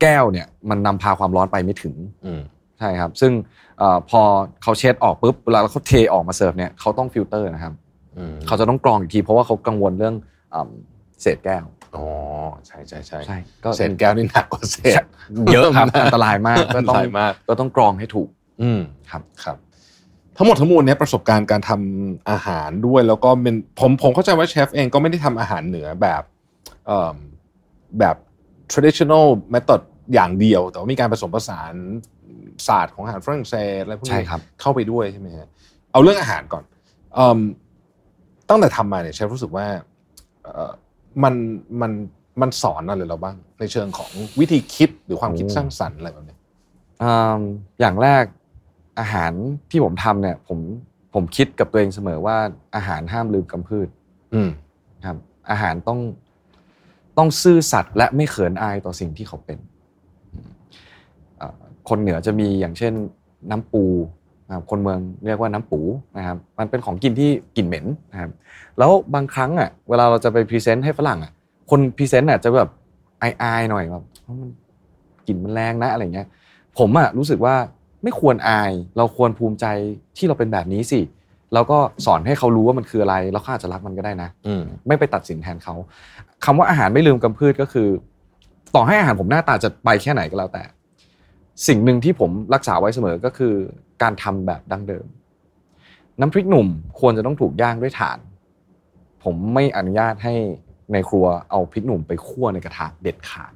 [0.00, 2.40] แก้วเนี่ยมันนำพาความร้อนไปไม่ถึงอืม
[2.78, 3.32] ใช่ครับ ซึ่ง
[3.78, 4.20] เออพอ
[4.62, 7.74] เขาเช็ดออกปุ๊บเวลาเขาเทออกมาเสิร์ฟเนี่ยเขาต้องฟิลเตอร์นะครับ
[8.18, 10.14] อืมเขาจะต้องกรองอีกทีเพราะว่าเขากังวลเรื่อง
[10.54, 10.70] อืม
[11.22, 11.64] เศษแก้ว
[11.96, 12.06] อ๋อ
[12.66, 15.04] ใช่ใช่ใช่ใช่ก็เศษแก้วนี่หนักกว่าเศษ
[15.52, 18.28] เยอะครับอันตรายมากก็อันตต้องรายมากก็ต้องกรองให้ถูก
[18.62, 19.56] อืมครับครับ
[20.36, 26.22] ทั้งหมดทั้งมวลเนี้ยประสบการณ์การทำอาหารด้วยแล้วก็เป็นผมผมเข้าใจว่าเชฟเองก็ไม่ได้ทำอาหารเหนือแบบ
[26.86, 27.16] เอ่อ
[27.98, 28.16] แบบ
[28.72, 29.80] traditional method
[30.14, 31.74] อย่างเดียว แต่ว่ามีการผสมผสาน
[32.66, 35.48] ศาสตร์ของอาหารฝรั่งเศสอะไรพวกใช่นี้ครับเข้าไปด้วยใช่ไหมฮะ
[35.92, 36.64] เอาเรื่องอาหารก่อน
[37.14, 37.38] เอิ่ม
[38.48, 39.66] ตั้งแต่ทำมาเนี่ยเชฟรู้สึกว่า
[40.42, 40.72] เอ่อ
[41.22, 41.34] มัน
[41.80, 41.92] มัน
[42.40, 46.36] มันสอนอะไรเราบ้าง ในเชิงของวิธีคิดหรือความคิดสร้างสรรค์อะไรแบบนี้
[47.02, 47.40] อืม
[47.80, 48.24] อย่างแรก
[49.00, 49.32] อาหาร
[49.70, 50.58] ที่ผมทำเนี่ย ผม
[51.14, 52.36] ผมคิดกับตัวเองเสมอว่า
[52.76, 53.88] อาหารห้ามลืมกำพืด
[54.34, 54.50] อืม
[55.04, 55.16] ครับ
[55.50, 56.00] อาหารต้อง
[57.18, 59.58] ต้องซื่อสัตย์และไม่เขินอายต่อสิ่งที่เขาเป็น
[61.38, 62.92] เอ่อคนเหนือจะมีอย่างเช่น
[63.50, 64.02] น้ำปูนะ
[64.54, 65.80] ครับคนเมืองเรียกว่าน้ำปู
[66.18, 68.30] นะครับมันเป็นของกินที่กลิ่นเหม็นนะครับ
[68.78, 71.32] แล้วบางครั้งอะเวลาเราจะไป present ให้ฝรั่งอะ
[71.70, 72.70] คน present อะจะแบบ
[73.22, 74.50] อายๆหน่อยแบบเพราะมัน
[75.26, 76.26] กลิ่นมันแรงนะอะไรเงี้ย
[76.78, 77.54] ผมอะรู้สึกว่า
[78.02, 79.66] ไม่ควรอาย เราควรภูมิใจ
[80.16, 81.00] ที่เราเป็นแบบนี้สิ
[81.54, 85.74] แล้วก็สอนให้เขารู้ว่ามันคืออะไร แล้วเขาอาจจะรักมันก็ได้นะอืมไม่ไปตัดสินแทนเขา
[86.44, 87.88] คำว่าอาหารไม่ลืมกำพืชก็คือ
[88.74, 90.62] ต่อให้อาหารผมหน้าตาจะไปแค่ไหนก็แล้วแต่
[91.68, 93.54] สิ่งหนึ่งที่ผมรักษาไว้เสมอก็คือ
[94.02, 95.06] การทำแบบดั้งเดิม
[96.20, 96.68] น้ำพริกหนุ่ม
[97.00, 98.18] ควรจะต้องถูกย่างด้วยถ่าน
[99.24, 100.34] ผมไม่อนุญาตให้
[100.92, 103.52] ในครัวเอาพริกหนุ่มไปคั่วในกระทะเด็ดขาด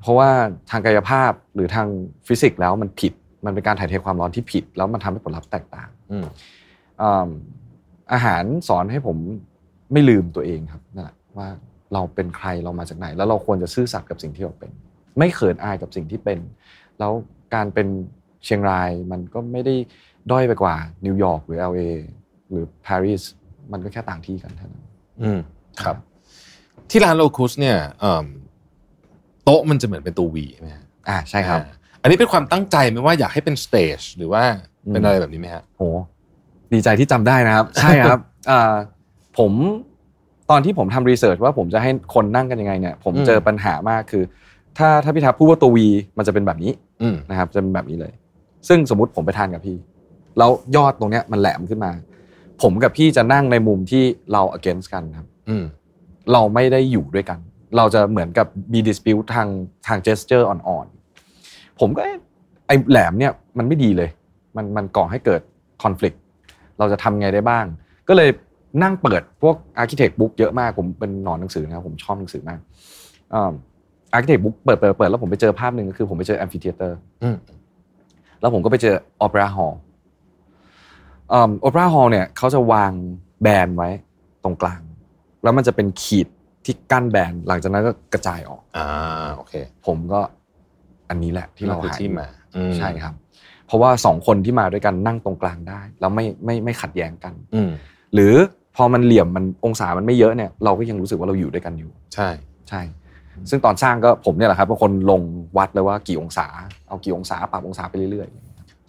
[0.00, 0.30] เพราะว่า
[0.70, 1.88] ทางกายภาพหรือทาง
[2.26, 3.12] ฟิสิกส์แล้วมันผิด
[3.44, 6.26] มันเป็นการถ่ายเทความร้อนที่ผิด แล้วมันทำให้ผลลัพธ์แตกต่างอืม
[7.02, 7.28] อืม
[8.12, 9.16] อาหารสอนให้ผม
[9.92, 11.48] ไม่ลืมตัวเองครับนั่นแหละว่า
[11.92, 14.70] เราเป็นใครเรามาจากไหน แล้วเราควรจะซื่อสัตย์กับสิ่งที่เราเป็น
[15.18, 16.38] ไม่เขินอายกับสิ่งที่เป็น
[17.00, 17.12] แล้ว
[17.54, 17.88] การเป็น
[18.44, 19.74] เชียงรายมันก็ไม่ได้
[20.30, 20.76] ด้อยไปกว่า
[21.06, 21.90] นิวยอร์กหรือ LA
[22.48, 23.22] หรือปารีส
[23.72, 24.84] มันก็แค่ต่างที่กันเท่านั้น
[25.22, 25.38] อืม
[25.82, 25.96] ครับ
[26.90, 28.26] ที่ร้าน Locus เนี่ยเอิ่ม
[29.44, 34.42] โต๊ะมันจะเหมือนเป็นตัว V ใช่ไหมฮะอ่าใช่ครับอ่าอันนี้เป็นความตั้งใจไหมว่าอยากให้เป็น stage หรือว่า
[34.90, 35.82] เป็นอืมอะไรแบบนี้ไหมฮะโห
[36.72, 38.18] ดีใจที่จำได้นะครับ ใช่ครับ
[38.50, 38.72] อ่า
[39.38, 39.52] ผม
[40.50, 44.24] ตอนที่ผมทำ research ว่าผมจะให้คนนั่งกันยังไงเนี่ย ผมอืมเจอปัญหามากคือ
[44.78, 45.86] ถ้าถ้าพี่ทับพูดว่าตัว V
[46.18, 48.12] มันจะเป็นแบบนี้อืมนะครับจะเป็นแบบนี้เลย
[48.68, 49.76] ซึ่งสมมติผมไปทานกับพี่
[50.38, 51.92] แล้วยอดตรงเนี้ยมันแหลมขึ้นมา
[52.62, 55.64] ผมกับพี่จะนั่งในมุมที่เรา against กันครับ อืม
[56.32, 57.38] เราไม่ได้อยู่ด้วยกัน
[57.76, 59.48] เราจะเหมือนกับมี dispute ทาง
[59.86, 62.18] ทาง gesture อ่อนๆ ผมก็เอ๊ะ
[62.66, 64.10] ไอ้แหลมเนี่ยมันไม่ดีเลย
[64.56, 65.40] มันมันก่อให้เกิด
[65.82, 66.16] conflict
[66.78, 67.64] เราจะทำไงได้บ้าง
[68.08, 68.30] ก็เลย
[68.82, 72.58] นั่งเปิดพวก architect book เยอะมาก ผมเป็นหนอนหนังสือนะครับ ผมชอบหนังสือมาก
[73.34, 73.52] อ่า
[74.14, 77.36] architect book เปิดเปิดเปิดแล้วผมไปเจอภาพหนึ่งก็คือผมไปเจอ amphitheater อืม
[78.40, 78.94] แล้วผมก็ไปเจอ
[79.24, 79.74] opera hall
[81.32, 82.92] อ่า opera hall เนี่ยเขาจะวาง
[83.42, 83.90] แบนไว้
[84.44, 84.80] ตรงกลาง
[85.42, 86.28] แล้วมันจะเป็นขีด
[86.64, 89.54] ที่กั้นแบนหลังจากนั้นก็กระจายออกอ่าโอเค
[89.86, 90.20] ผมก็
[91.10, 93.14] อันนี้แหละที่เรานั่นคือหาที่มาอืมใช่ครับ
[93.66, 97.70] เพราะว่าสองคนที่มาด้วยกันนั่งตรงกลางได้ แล้วไม่ไม่ไม่ขัดแย้งกันอืม
[98.14, 98.34] หรือ
[98.76, 102.28] พอมันเหลี่ยมมันองศามันไม่เยอะเนี่ยเราก็ยังรู้สึกว่าเราอยู่ด้วยกันอยู่ ใช่
[102.68, 102.80] ใช่
[103.50, 105.22] ซึ่งตอนสร้างก็ผมเนี่ยแหละครับเป็นคนลง
[105.58, 106.46] วัดเลยว่ากี่องศา
[106.88, 108.28] เอากี่องศาปรับองศาไปเรื่อย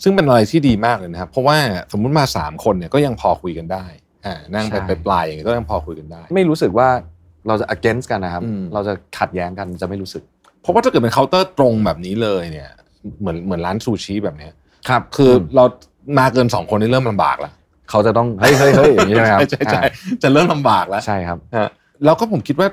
[0.04, 1.58] ซึ่งเป็นอะไรที่ดีมากเลยนะครับ เพราะว่า
[1.92, 3.86] สมมุติมาสามคนเนี่ยก็ยังพอคุยกันได้
[4.26, 6.90] อ่านั่งไปใช่ไปปลายอย่างเงี้ยก็ยังพอคุยกันได้ๆไม่รู้สึกว่า
[7.48, 10.24] เราจะ against กันนะครับอืมเราจะขัดแย้งกันจะไม่รู้สึก
[10.62, 12.70] เพราะว่าถ้าเกิดเป็นเคาน์เตอร์ตรงแบบนี้เลยเนี่ย
[13.20, 14.54] เหมือนเหมือนร้านซูชิแบบเนี้ย
[14.90, 15.64] ครับ คือเรา
[16.18, 17.54] มาเกินสองคนนี่เริ่มลำบากแล้ว
[17.90, 19.82] เขาจะต้องเฮ้ยเฮ้ยเฮ้ยอย่างนี้ใช่ไหมครับใช่ใช่
[20.24, 21.70] จะเริ่มลำบากแล้วใช่ครับฮะ
[22.06, 22.68] แล้วก็ผมคิดว่า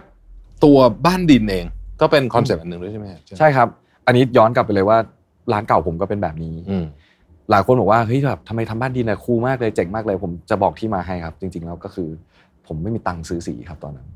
[0.65, 1.67] ตัวบ้านดินเอง
[2.01, 3.69] ก็เป็นคอนเซ็ปต์อันหนึ่งด้วยใช่ไหมฮะใช่ครับ
[4.07, 4.99] อันนี้ย้อนกลับไปเลยว่า
[5.53, 6.85] ร้านเก่าผมก็เป็นแบบนี้อืม
[7.51, 12.09] หลายคนบอกว่าเฮ้ยแบบทำไมทำบ้านดินอะ cool มากเลยเจ๋งมากเลย ผมจะบอกที่มาให้ครับ จริง ๆ แล้วก็คือ
[12.67, 14.07] ผมไม่มีตังค์ซื้อสีครับตอนนั้น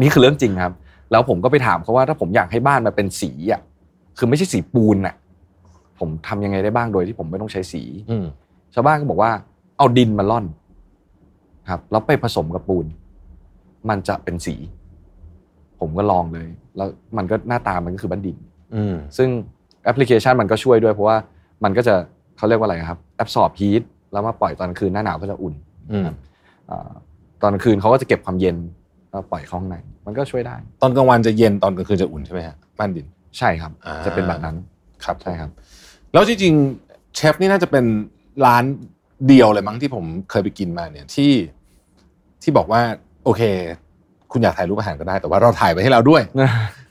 [0.00, 0.72] นี่คือเรื่องจริงครับ
[1.10, 3.60] แล้วผมก็ไปถามเขาว่าถ้าผมอยากให้บ้านมันเป็นสีอะ
[4.18, 5.14] คือไม่ใช่สีปูนอะ
[5.98, 8.26] ผมทำยังไงได้บ้างโดยที่ผมไม่ต้องใช้สี อืม
[8.74, 9.30] ชาวบ้านก็บอกว่า
[9.78, 10.46] เอาดินมาล่อน
[11.70, 12.86] ครับแล้วไปผสมกับปูน
[13.88, 14.54] มันจะเป็นสี
[15.80, 18.36] ผมก็ลองเลย แล้วมันก็หน้าตามันก็คือบ้านดิน
[18.74, 19.28] อืมซึ่ง
[19.84, 21.16] แอปพลิเคชันมันก็ช่วยด้วยเพราะว่า
[21.64, 21.94] มันก็จะ
[22.36, 25.54] เขาเรียกว่าอะไรครับแอบสอบฮีทแล้วมาปล่อยตอนกลางคืนหน้าหนาวก็จะอุ่น
[25.92, 26.08] อืม
[26.70, 26.90] อ่า
[27.42, 28.56] ตอนกลางคืนเขาก็จะเก็บความเย็น
[29.10, 33.06] แล้วปล่อยเข้าข้างในมันก็ช่วยได้ ตอนกลางวันจะเย็นตอนกลางคืนจะอุ่นใช่ไหมฮะบ้านดิน
[33.38, 34.56] ใช่ครับอ่าจะเป็นแบบนั้น
[35.04, 35.50] ครับใช่ครับ
[36.12, 37.84] แล้วจริงๆเชฟนี่น่าจะเป็น
[38.46, 38.64] ร้าน
[39.28, 41.32] เดียวเลยมั้งที่ผมเคยไปกินมาเนี่ยที่
[42.42, 42.80] ที่บอกว่า
[43.24, 43.42] โอเค
[44.32, 46.22] คุณอยากถ่ายรูปอาหารก็ได้แต่ว่าเราถ่ายไปให้เราด้วย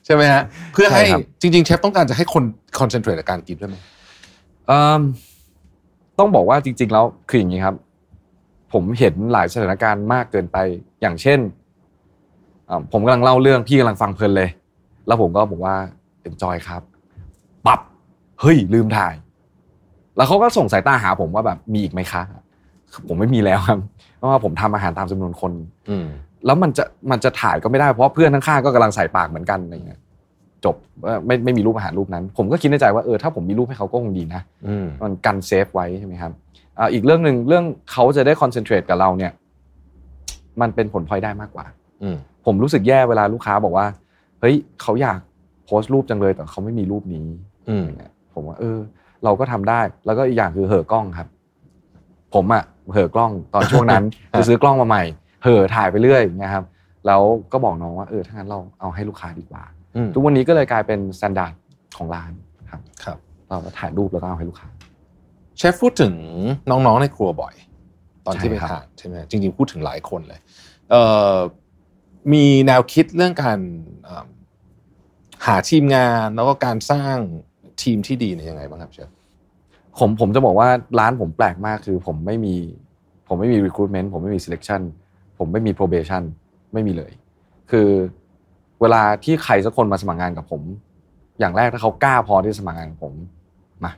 [0.06, 2.44] ใช่ไหมฮะเพื่อให้ใช่ครับจริง ๆ เชฟต้องการจะให้คน
[2.80, 3.78] คอนเซนเทรตกับการกินด้วยไหม
[4.68, 5.02] เอิ่ม
[6.20, 7.76] ต้องบอกว่าจริง ๆ แล้วคืออย่างนี้ครับ
[8.74, 10.58] ผมเห็นหลายสถานการณ์มากเกินไป
[11.02, 11.40] อย่างเช่น
[12.70, 14.50] อ่าผมกำลังเล่าเรื่องพี่กำลังฟังเพลินเลย
[15.08, 15.76] แล้วผมก็บอกว่า
[16.30, 16.82] enjoy ครับ
[17.68, 17.80] ปับ
[18.42, 19.14] เฮ้ยลืมถ่าย
[20.18, 22.22] แล้วเขาก็ส่งสายตาหาผมว่าแบบมีอีกไหมคะ
[23.08, 23.80] ผมไม่มีแล้วครับ
[24.18, 25.52] เพราะว่าผมทำอาหารตามจำนวนคน
[25.90, 26.06] อืม
[26.46, 30.00] แล้วมันจะมันจะถ่ายก็ไม่ได้เพราะเพื่อนข้างๆก็กำลังใส่ปากเหมือนกันอะไรเงี้ย
[30.66, 36.32] จบเอ่อไม่ไม่มีรูปอาหารรูปนั้น ผมก็คิดในใจว่าเออถ้าผมมีรูปให้เขาก็คงดีนะอืมมันกัน save ไว้ใช่ไหมครับ
[36.80, 39.32] อ่าอีกเรื่องหนึ่งเรื่องเขาจะได้ concentrate กับเราเนี่ย
[40.62, 41.66] มันเป็นผลพลอยได้มากกว่า
[42.04, 43.86] อืมผมรู้สึกแย่เวลาลูกค้าบอกว่า
[44.42, 45.20] เฮ้ยเขาอยาก
[45.66, 47.26] โพสต์รูปจังเลยแต่เขาไม่มีรูปนี้
[47.70, 48.78] อืมอย่างเงี้ยผมว่า เออ
[49.24, 51.28] เราก็ทำได้ แล้วก็อีกอย่างคือเห่อกล้องครับ
[52.34, 55.04] ผมอะเห่อกล้องตอนช่วงนั้นไปซื้อกล้องมาใหม่
[55.46, 56.66] เห่อถ่ายไปเรื่อยอย่างเงี้ยครับ
[57.08, 57.22] แล้ว
[57.52, 59.64] ก็บอกน้องว่าเออถ้างั้นเราเอาให้ลูกค้าดีกว่า
[59.96, 61.54] อืมทุกวันนี้ก็เลยกลายเป็น standard
[61.98, 62.32] ของร้าน
[62.70, 63.18] ครับครับ
[63.50, 64.70] เราก็ถ่ายรูปแล้วก็เอาให้ลูกค้า
[65.58, 66.14] เชฟพูดถึง
[66.70, 67.54] น้องๆในครัวบ่อย
[68.26, 70.40] ตอนที่ใช่ไปครับทานใช่ไหมจริงๆพูดถึงหลายคนเลย
[70.92, 71.36] เอ่อ
[72.34, 73.60] มีแนวคิดเรื่องการ
[74.04, 74.28] เอิ่ม
[75.46, 77.18] หาทีมงานแล้วก็การสร้าง
[77.84, 79.10] ทีมที่ดีเนี่ยยังไงบ้างครับเชฟ
[80.00, 80.70] ผมผมจะบอกว่า
[81.00, 82.56] ร้านผมแปลกมากคือผมไม่มี
[83.28, 84.82] ผมไม่มี recruitment ผมไม่มี selection
[85.38, 86.24] ผมไม่มี probation
[86.74, 87.12] ไม่มีเลย
[87.72, 87.88] คือ
[88.82, 90.62] เวลาที่ใครสักคนมาสมัครงานกับผม
[91.40, 93.14] อย่างแรกถ้าเขากล้าพอที่จะสมัครงานกับผม
[93.84, 93.92] มา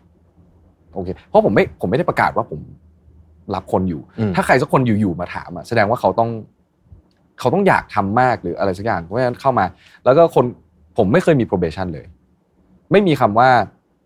[0.94, 2.60] โอเคเพราะผมไม่ผมไม่ได้ประกาศว่าผม
[3.56, 6.30] รับคนอยู่อืมถ้าใครสักคนอยู่ๆมาถามอะแสดงว่าเขาต้อง
[7.40, 9.66] เขาต้องอยากทำมากหรืออะไรสักอย่างเพราะฉะนั้นเข้ามา
[10.06, 10.46] แล้วก็คน
[10.98, 12.06] ผมไม่เคยมี probation เลย
[12.92, 13.50] ไม่มีคำว่า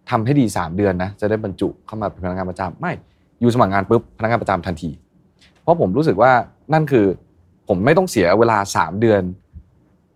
[0.09, 2.91] ทำให้ดี3เดือนนะจะได้บรรจุเข้ามาเป็นพนักงานประจำไม่
[3.39, 4.89] อยู่สมัครงานปุ๊บพนักงานประจำทันที
[5.61, 6.31] เพราะผมรู้สึกว่า
[6.73, 7.05] นั่นคือ
[7.67, 9.21] ผมไม่ต้องเสียเวลา3เดือน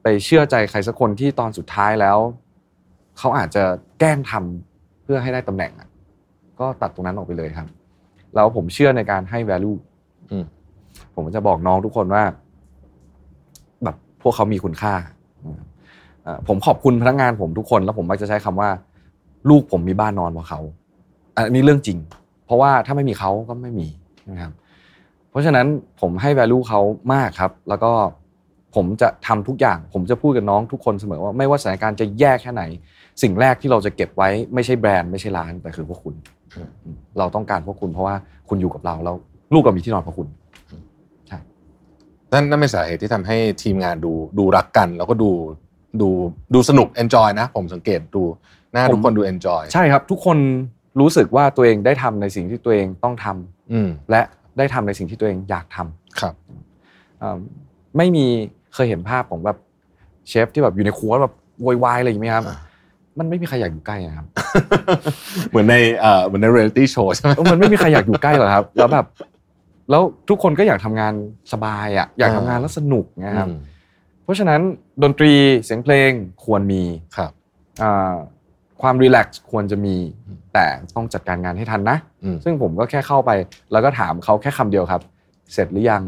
[0.03, 2.17] ไปเชื่อใจใครสักคนที่ตอนสุดท้ายแล้ว
[3.17, 3.63] เขาอาจจะ
[3.99, 5.89] แกล้งทำเพื่อให้ได้ตำแหน่งอะ
[6.59, 7.67] ก็ตัดตรงนั้นออกไปเลยครับ
[8.35, 9.77] แล้วผมเชื่อในการให้ value
[10.31, 10.45] อืม
[11.13, 12.23] ผมก็จะบอกน้องทุกคนว่า
[13.83, 14.93] แบบพวกเขามีคุณค่า
[16.23, 18.69] เอ่อผมขอบคุณพนักงานผมทุกคน แล้วผมมักจะใช้คำว่า
[19.49, 20.59] ลูกผมมีบ้านนอนกว่าเขา
[21.35, 21.97] อันนี้เรื่องจริง
[22.45, 23.87] เพราะว่าถ้าไม่มีเขาก็ไม่มี
[24.29, 24.64] นะครับเพ
[25.35, 25.67] ราะฉะนั้น
[26.01, 26.81] ผมให้ value เขา
[27.13, 27.91] มากครับ แล้วก็
[28.75, 32.63] ผมจะทำทุกอย่าง ผมจะพูดกับน้องทุกคนเสมอว่าไม่ว่าสถานการณ์จะแย่แค่ไหน
[33.21, 36.15] สิ่งแรกที่เราจะเก็บไว้ไม่ใช่แบรนด์ไม่ใช่ร้านแต่คือพวกคุณ
[37.17, 38.15] เราต้องการพวกคุณเพราะว่า
[38.49, 39.15] คุณอยู่กับเราแล้ว
[39.53, 40.27] ลูกเรามีที่นอนเพราะคุณ
[42.33, 45.31] นั่นนั่นเป็นสาเหตุที่ทำให้ทีมงานดูดูรักกัน แล้วก็ดู
[46.01, 46.09] ดู
[46.53, 48.23] ดูสนุก enjoy นะ ผมสังเกตดู
[48.71, 50.37] หน้าผมทุกคนดู enjoy ใช่ครับ ทุกคน
[50.99, 54.21] รู้สึกว่าตัวเองได้ทำในสิ่งที่ตัวเองต้องทำอืมและ
[54.57, 56.33] ได้ทำในสิ่งที่ตัวเองอยากทำครับ
[57.21, 57.37] อ่า
[57.97, 58.25] ไม่มี
[58.73, 59.57] เคยเห็นภาพของแบบ
[60.27, 62.57] เชฟที่แบบอยู่ในครัวแบบโวยวายอะไรอย่างเงี้ยครับอ่า
[63.19, 64.27] มันไม่มีใครอยากอยู่ใกล้นะครับ
[65.49, 69.05] เหมือนในเอ่อเหมือนในเรียลิตี้โชว์ใช่ไหมเออมันไม่มีใครอยากอยู่ใกล้หรอกครับ แล้วแบบ
[69.89, 71.13] แล้วทุกคนก็อยากทำงาน
[71.53, 73.57] สบายอะ อยากทำงานแล้วสนุกนะครับอืม
[74.23, 74.61] เพราะฉะนั้น
[75.03, 75.33] ดนตรี
[75.65, 76.11] เสียงเพลง
[76.43, 76.83] ควรมี
[77.17, 77.31] ครับ
[77.83, 78.13] อ่า
[78.81, 79.95] ความรีแลกซ์ควรจะมี
[80.53, 80.65] แต่
[80.95, 83.31] ต้องจัดการงานให้ทันนะอืมซึ่งผมก็แค่เข้าไป
[83.71, 85.01] แล้วก็ถามเขาแค่คำเดียวครับ
[85.53, 86.03] เสร็จหรือยัง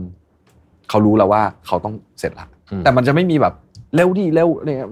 [0.90, 3.54] เขารู้แล้วว่าเขาต้องเสร็จละอืมแต่มันจะไม่มีแบบ
[3.96, 4.92] เร็วดิเร็วอะไรเงี้ย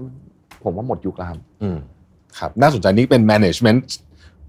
[0.64, 1.78] ผมว่าหมดยุคแล้วครับอืม
[2.38, 3.80] ครับ น่าสนใจนี่เป็น management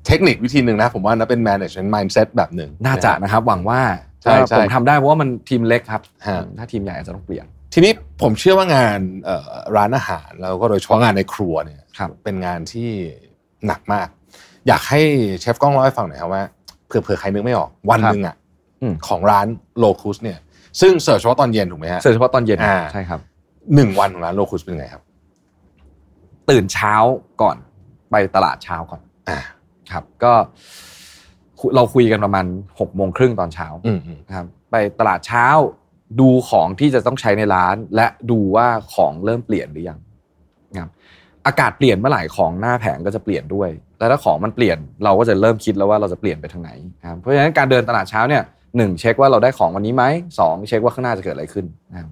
[0.07, 3.81] เทคนิควิธีหนึ่งนะ ผมว่านะเป็น management mindset แบบหนึ่งน่าจะนะครับ หวังว่า
[4.23, 7.91] ใช่ใช่ผมทำได้เพราะว่ามันทีมเล็กครับฮะถ้าทีมใหญ่อาจจะต้องเปลี่ยน ทีนี้
[8.21, 12.89] ผมเชื่อว่างานเอ่อร้านอาหาร แล้วก็โดยเฉพาะงานในครัวเนี่ยครับเป็นงานที่
[13.67, 14.07] หนักมาก
[14.67, 15.01] อยากให้
[15.39, 16.43] เชฟก้องเล่าให้ฟังหน่อยครับว่า
[16.87, 18.35] เผื่อเผื่อใครนึกไม่ออกวันหนึ่งอะ
[18.81, 19.47] อืมของร้าน
[19.79, 20.39] Locus เนี่ย
[20.81, 23.19] ซึ่งเสิร์ฟเฉพาะตอนเย็นถูกไหมฮะเสิร์ฟเฉพาะตอนเย็นอ่าใช่ครับ
[23.75, 25.03] หนึ่งวันของร้าน Locus เป็นไงครับ
[26.49, 26.93] ตื่นเช้า
[27.41, 27.57] ก่อน
[28.11, 29.39] ไปตลาดเช้าก่อนอ่า
[29.91, 30.33] ครับ ก็
[31.59, 32.45] คุเราคุยกันประมาณ
[32.79, 35.47] หกโมงครึ่งตอนเช้าอืมอืมนะครับ ไปตลาดเช้า
[36.19, 39.99] ดูของที่จะต้องใช้ในร้าน และดูว่าของเริ่มเปลี่ยนหรือยัง
[40.71, 40.89] นะครับ
[41.45, 48.43] อากาศเปลี่ยนเมื่อไหร่ของหน้าแผงก็จะเปลี่ยนด้วย แล้วถ้าของมันเปลี่ยนเราก็จะเริ่มคิดแล้วว่าเราจะเปลี่ยนไปทางไหนนะครับเพราะฉะนั้นการเดินตลาดเช้าเนี่ย
[48.77, 50.03] หนึ่งเช็คว่าเราได้ของวันนี้ไหม
[50.39, 52.09] สองเช็คว่าข้างหน้าจะเกิดอะไรขึ้นนะครับ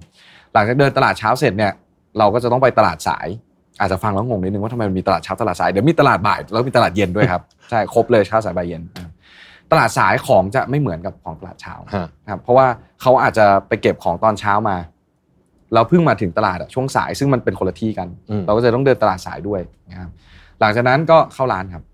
[0.52, 1.72] หลังจากเดินตลาดเช้าเสร็จเนี่ย
[2.18, 3.26] เราก็จะต้องไปตลาดสาย
[3.80, 9.05] อาจจะฟังแล้วงงนิดนึงว่าทำไมมันมีตลาดเช้าตลาดสายเดี๋ยวมีตลาดบ่ายแล้วมีตลาดเย็นด้วยครับใช่ครบเลยเช้าสายบ่ายเย็นนะ
[9.70, 12.66] ตลาดสายของจะไม่เหมือนกับของตลาดเช้าฮะนะครับเพราะว่า
[13.00, 14.76] เขาอาจจะไปเก็บของตอนเช้ามา
[15.74, 19.60] เราเพิ่งมาถึงตลาดอะช่วงสายซึ่งมันเป็นคนละที่กันอืมเราก็จะต้องเดินตลาดสายด้วย
[19.90, 20.10] นะครับ
[20.60, 21.84] หลังจากนั้นก็เข้าร้านครับ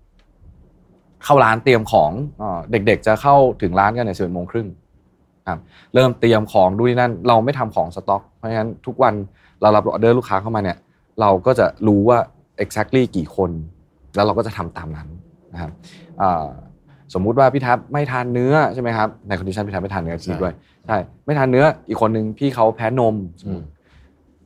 [1.23, 4.67] เข้าร้านเตรียมของเอ่อเด็กๆ จะเข้าถึงร้านกันในสิบเอ็ดโมงครึ่ง
[5.47, 5.59] ครับ
[5.93, 9.13] เริ่มเตรียมของดูนี่นั่นเราไม่ทำของสต็อก เพราะฉะนั้นทุกวัน
[9.61, 10.77] เรารับออเดอร์ลูกค้าเข้ามาเนี่ย
[11.21, 12.17] เราก็จะรู้ว่า
[12.63, 13.51] exactly กี่คน
[14.15, 15.07] แล้วเราก็จะทำตามนั้น
[15.53, 15.71] นะครับ
[16.21, 16.45] อ่า
[17.13, 20.53] สมมุติว่าพี่ทับไม่ทานเนื้อใช่ไหมครับใน condition พี่ทับไม่ทานเนื้อจริงด้วย
[20.87, 23.15] ใช่ไม่ทานเนื้ออีกคนนึงพี่เขาแพ้นม
[23.47, 23.61] อืม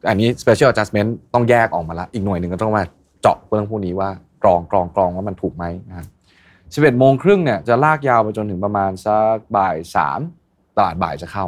[0.09, 2.83] อันนี้ special adjustment ต้องแยกออกมาละอีกหน่วยหนึ่งก็ต้องมา
[3.21, 4.09] เจาะเรื่องพวกนี้ว่า
[4.43, 6.05] กรองกรองกรองว่ามันถูกไหมนะครับ
[6.73, 10.19] สิบเอ็ดโมงครึ่งเนี่ยจะลากยาวไปจนถึงประมาณสักบ่ายสาม
[10.77, 11.45] ตลาดบ่ายจะเข้า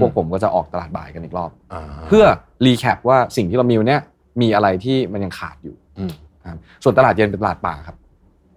[0.00, 2.24] พวกผมก็จะออกตลาดบ่ายกันอีกรอบอ่าเพื่อ
[2.64, 4.00] รีแคปว่าสิ่งที่เรามีวันเนี้ย
[4.40, 7.96] มีอะไรที่มันยังขาดอยู่อืมนะครับส่วนตลาดเย็นเป็นตลาดป่าครับ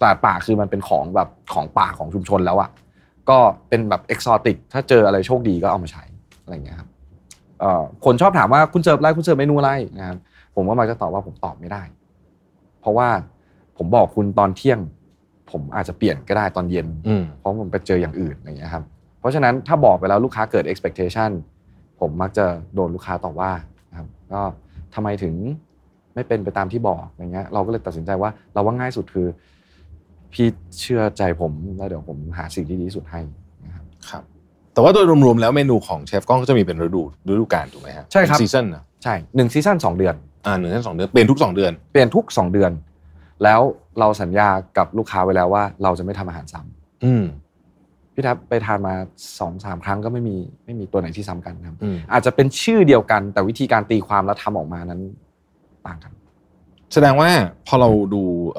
[0.04, 2.70] ตลาดป่าคือมันเป็นของแบบของป่าของชุมชนแล้วอะ
[3.30, 3.38] ก็
[3.70, 6.04] เป็นแบบเอกซอติกถ้าเจออะไรโชคดีก็เอามาใช้
[6.44, 6.90] อะไรอย่างเงี้ยครับ
[7.60, 10.18] เอ่อคนชอบถามว่าคุณเสิร์ฟอะไรคุณเสิร์ฟเมนูอะไรนะครับ
[10.56, 11.82] ผมก็มักจะตอบว่าผมตอบไม่ได้
[12.82, 13.08] เพราะว่า
[13.78, 14.80] ผมบอกคุณตอนเที่ยง
[15.52, 18.84] ผมอาจจะเปลี่ยนก็ได้ตอนเย็นอืมเพราะผมไปเจออย่างอื่นอย่างเงี้ยครับ
[19.20, 21.32] เพราะฉะนั้นถ้าบอกไปแล้วลูกค้าเกิด expectation
[22.00, 22.46] ผมมักจะ
[22.76, 23.52] โดนลูกค้าต่อว่า
[23.90, 24.42] นะครับก็
[24.96, 25.36] ทำไมถึง
[26.14, 29.28] ไม่เป็นไปตามที่บอกอย่างเงี้ยเราก็เลยตัดสินใจว่าเราว่าง่ายสุดคือ
[30.34, 30.48] พี่
[30.80, 33.22] เชื่อใจผมแล้วเดี๋ยวผมหาสิ่งที่ดีที่สุดให้
[33.66, 34.24] นะครับครับ
[34.74, 40.16] แต่ว่าโดยรวมๆแล้วเมนูของเชฟก้องก็จะมีเป็นฤดูฤดูกาลถูกไหมฮะใช่ครับซีซันนะใช่หนึ่งซีซั่นสองเดือน
[40.46, 42.72] อ่าหนึ่งถึงสองเดือนเปลี่ยนทุกสองเดือนเปลี่ยนทุกสองเดือน
[43.44, 43.62] แล้ว
[44.00, 47.24] เราสัญญากับลูกค้าไว้แล้วว่า เราจะไม่ทำอาหารซ้ำอืม
[48.14, 48.94] พี่ทับไปทานมา
[49.40, 55.02] สองสามครั้งก็ไม่มีไม่มีตัวไหนที่ซ้ำกันครับอืมอาจจะเป็นชื่อเดียวกัน แต่วิธีการตีความแล้วทำออกมานั้น
[55.88, 56.12] ต่างกัน
[56.94, 57.30] แสดงว่า
[57.68, 58.22] พอเราดู
[58.54, 58.58] เ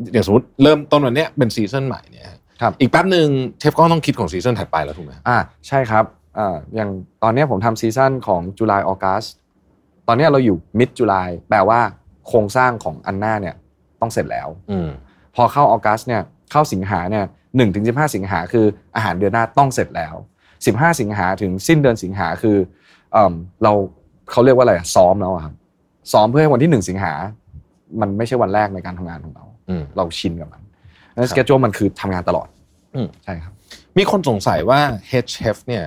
[0.00, 3.28] อ่ออย่างสมมติเริ่มต้นวันเนี้ยเป็น season ใหม่เนี่ยฮะครับอีกแป๊บหนึ่ง
[3.58, 5.38] เชฟก้องต้องคิดของ season ถัดไปแล้วถูกไหมอ่า
[5.68, 6.04] ใช่ครับ
[6.38, 6.90] อ่าอย่าง
[7.22, 9.24] ตอนเนี้ยผมทำ season ของ July August
[10.08, 11.80] ตอนเนี้ยเราอยู่มิดจุลายแปลว่า
[12.28, 13.54] โครงสร้างของอันหน้าเนี่ย
[14.00, 14.88] ต้องเสร็จแล้วอืม
[15.34, 17.24] พอเข้าออกัสเนี่ยเข้าสิงหาเนี่ย
[17.56, 20.14] หนึ่งถึงสิบห้าสิงหาคืออาหารเดือนหน้าต้องเสร็จแล้ว
[20.66, 22.56] สิบห้าสิงหาถึงสิ้นเดือนสิงหาคือ
[23.12, 23.72] เอิ่มเรา
[24.30, 25.54] เขาเรียกว่าอะไรอะซ้อมแล้วอะครับ
[26.12, 27.12] ซ้อมเพื่อให้วันที่หนึ่งสิงหา
[28.00, 29.49] มันไม่ใช่วันแรกในการทำงานของเราอืม
[29.96, 30.62] เราชินกับมัน
[31.14, 32.48] นั้นคสรับเกจมันคือทำงานตลอด
[32.94, 33.52] อืมใช่ครับ
[33.98, 35.84] มีคนสงสัยว่า head chef เนี่ย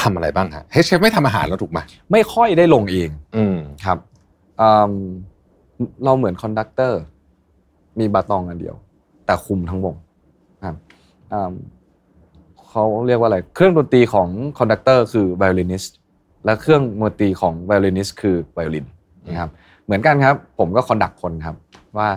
[0.00, 1.78] ทำอะไรบ้างฮะ head chef ไม่ทำอาหารแล้วถูกไหม
[2.12, 3.98] ไม่ค่อยได้ลงเองอืมครับ
[4.60, 4.92] อืม
[6.04, 7.00] เราเหมือน conductor
[7.98, 8.76] มี baton อันเดียว
[9.26, 9.94] แต่คุมทั้งวง
[10.64, 10.76] ครับ
[11.32, 11.52] อืม
[12.68, 14.28] เขาเรียกว่าอะไร เครื่องดนตรีของ
[14.58, 15.84] conductor คือ violinist
[16.44, 18.86] และเครื่องดนตรีของ violinist คือไวโอลิน
[19.28, 19.50] นะครับ
[19.84, 21.56] เหมือนกันครับ ผมก็ conduct คนครับ
[21.98, 22.08] ว่า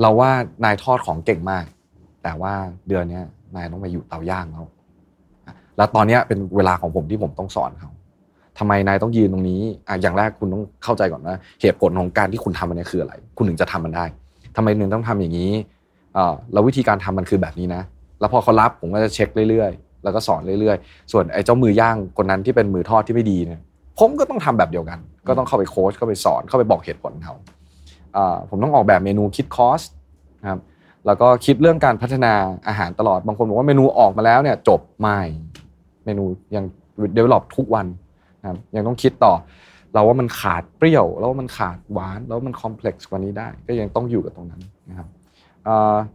[0.00, 0.30] เราว่า
[0.64, 1.64] นายทอดของเก่งมาก
[2.22, 2.52] แต่ว่า
[2.88, 3.24] เดือนเนี้ย
[3.56, 4.66] นายต้องไปอยู่เตาย่างแล้ว
[5.76, 7.90] แล้วตอนเนี้ยเป็นเวลาของผมที่ผมต้องสอนเขา
[8.58, 14.04] ทำไมนายต้องยืนตรงนี้อะอย่างแรกคุณต้องเข้าใจก่อนว่าเหตุผลของการที่คุณทำมันเนี้คืออะไร คุณถึงจะทำมันได้
[14.56, 15.52] ทำไมถึงต้องทำอย่างนี้
[16.14, 17.82] เอ่อแล้ววิธีการทำมันคือแบบนี้นะ
[18.20, 23.60] แล้วพอเขารับผมก็จะเช็คเรื่อยๆ แล้วก็สอนเรื่อยๆ ส่วนไอ้เจ้ามือย่างคนนั้นที่เป็นมือทอดที่ไม่ดีเนี่ย
[23.98, 24.98] ผมก็ต้องทำแบบเดียวกัน
[25.28, 27.34] ก็ต้องเข้าไปโค้ชเข้าไปสอนเข้าไปบอกเหตุผลเขา
[28.50, 29.82] ผมต้องออกแบบเมนูคิดคอส
[30.48, 30.60] ครับ
[31.06, 32.32] แล้วก็คิดเรื่องการพัฒนา
[32.68, 35.18] อาหารตลอดบางคนบอกว่าเมนูออกมาแล้วเนี่ยจบไม่
[36.04, 36.64] เมนูยัง
[37.16, 37.86] develop ทุกวัน
[38.40, 39.32] นะครับยังต้องคิดต่อ
[39.94, 45.08] เราว่ามันขาดเปรี้ยว แล้วมันขาดหวาน แล้วมันคอมเพล็กซ์กว่านี้ได้ ก็ยังต้องอยู่กับตรงนั้นนะครับ
[45.68, 45.68] อ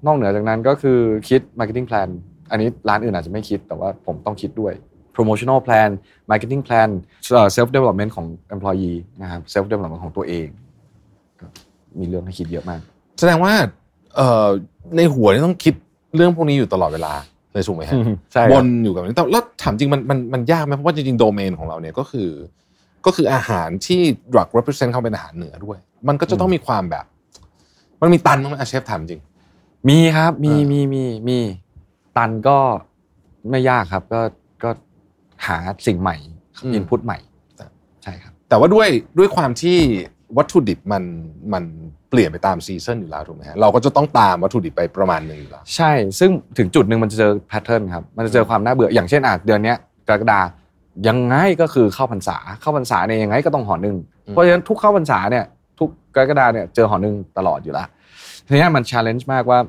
[0.05, 2.09] นอกเหนือจากนั้นก็คือคิด marketing plan
[2.51, 4.73] อันนี้ร้านอื่นอาจจะไม่คิดแต่ว่าผมต้องคิดด้วย
[5.15, 5.89] promotional plan
[6.31, 6.89] marketing plan
[7.31, 8.25] เอ่อ self development ของ
[8.55, 10.47] employee นะครับ self development ของตัวเอง
[11.99, 12.79] มีเรื่องให้คิดเยอะมาก
[13.19, 13.53] แสดงว่า
[14.15, 14.47] เอ่อ
[14.97, 15.73] ในหัวนี่ต้องคิด
[16.15, 17.13] เรื่องพวกนี้อยู่ตลอดเวลา
[17.53, 17.97] เลยถูกไหมฮะ
[18.33, 22.29] ใช่วครับนอยู่กับมันแต่แล้วถามจริงมันมันมันยากไหมเพราะว่าจริงๆโดเมนของเราเนี่ยก็คือ
[23.05, 24.01] ก็คืออาหารที่
[24.33, 25.77] drug represent เข้าเป็นอาหารเหนือด้วย
[26.07, 27.05] มันก็จะต้องมีความแบบ
[28.01, 29.21] มันมีตันมั้งไหมอะเชฟถามจริง
[29.89, 31.39] มีครับมีอ่ามีมีมีมี
[32.17, 32.57] ตันก็
[33.49, 34.21] ไม่ยากครับ ก็
[34.63, 34.69] ก็
[35.47, 36.15] หาสิ่งใหม่
[36.73, 37.19] input ใหม่
[38.03, 38.87] ใช่ครับ แต่ว่าด้วย
[39.17, 39.77] ด้วยความที่
[40.37, 41.03] วัตถุดิบมัน
[41.53, 41.63] มัน
[42.09, 49.77] เปลี่ยนไปตาม season อยู่แล้วถูกไหมฮะเราก็จะต้องตามวัตถุดิบไปประมาณหนึ่งอยู่แล้วใช่ ซึ่งถึงจุดหนึ่งมันจะเจอ pattern ครับมันจะเจอความน่าเบื่ออย่างเช่นอะเดือนเนี้ย
[50.07, 50.39] กรกฎา
[51.07, 55.45] ยังไงก็คือเข้าพรรษาเข้าพรรษาเนี่ยยังไงก็ต้องห่อนึ่งอืมเพราะฉะนั้นทุกเข้าพรรษาเนี่ย
[55.79, 57.87] ทุกกรกฎาเนี่ยเจอห่อนึ่งตลอดอยู่แล้ว
[58.45, 59.59] ทีเนี้ยมันชาเลนจ์มากว่า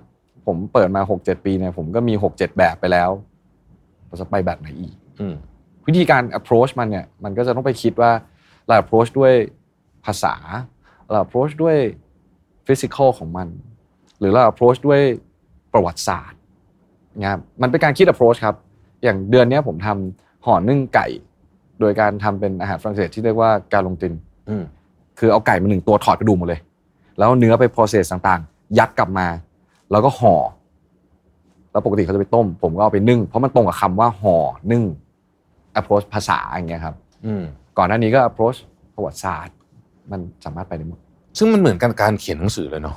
[0.46, 3.10] ผมเปิดมา6-7ปีเนี่ยผมก็มี6-7แบบไปแล้ว
[4.06, 5.34] เราจะไปแบบไหนอีกอืม
[5.86, 8.10] วิธีการ approach มันเนี่ยมันก็จะต้องไปคิดว่า
[8.66, 9.32] เรา approach ด้วย
[10.06, 10.34] ภาษา
[11.10, 11.76] เรา approach ด้วย
[12.66, 13.48] physical ของมัน
[14.18, 15.00] หรือเรา approach ด้วย
[15.72, 16.38] ประวัติศาสตร์
[17.22, 18.56] นะครับมันเป็นการคิด approach ครับ
[19.04, 21.06] อย่างเดือนเนี้ยผมทำห่อนึ่งไก่
[21.80, 24.12] โดยการทำเป็นอาหารฝรั่งเศสที่เรียกว่าการลงติน
[24.48, 24.64] อืม
[25.18, 26.60] คือเอาไก่มาหนึ่งตัวถอดกระดูกหมดเลย
[27.18, 29.26] แล้วเนื้อไป process ต่างๆ ยัดกลับมา
[29.90, 30.34] แล้วก็ห่อ
[31.72, 34.36] แล้วปกติเขาจะไปต้ม ผมก็เอาไปนึ่ง เพราะมันตรงกับคำว่าห่อ
[34.72, 34.82] นึ่ง
[35.78, 36.94] approach ภาษาอย่างเงี้ยครับ
[37.26, 37.42] อืม
[37.78, 38.58] ก่อนหน้านี้ก็ approach
[38.94, 39.55] ประวัติศาสตร์
[40.12, 40.98] มันสามารถไปได้หมด
[41.38, 42.96] ซึ่งมันเหมือนกันการเขียนหนังสือเลยเนาะ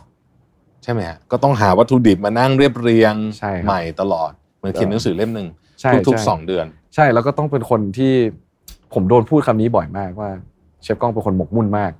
[0.84, 5.48] ใช่ไหมฮะก็ต้องหาวัตถุดิบมานั่งเรียบเรียงใช่ครับใหม่ตลอดเหมือนเขียนหนังสือเล่มหนึ่ง
[5.82, 8.14] ใช่ทุกใช่ๆสองเดือน ใช่แล้วก็ต้องเป็นคนที่
[8.94, 10.30] ผมโดนพูดคำนี้บ่อยมากว่า
[10.84, 11.92] เชฟกล้องเป็นคนหมกมุ่นมาก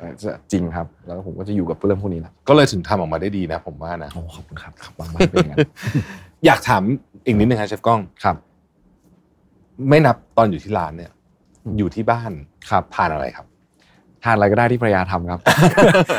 [0.00, 0.12] เออ
[0.52, 5.68] จริงครับ แล้วผมก็จะอยู่กับเรื่องพวกนี้แหละก็เลยถึงทำออกมาได้ดีนะ ผมว่านะโอ้ขอบคุณครับครับหวังว่าจะเป็นอย่างนั้น
[6.46, 6.82] อยากถาม
[7.26, 8.36] อีกนิดนึงครับเชฟกล้องครับ
[9.88, 11.10] ไม่นับตอนอยู่ที่ร้านเนี่ย
[11.64, 12.32] อืมอยู่ที่บ้าน
[12.70, 13.46] ครับทานอะไรครับ
[14.24, 15.40] ทานอะไรก็ได้ที่ภรรยาทำครับ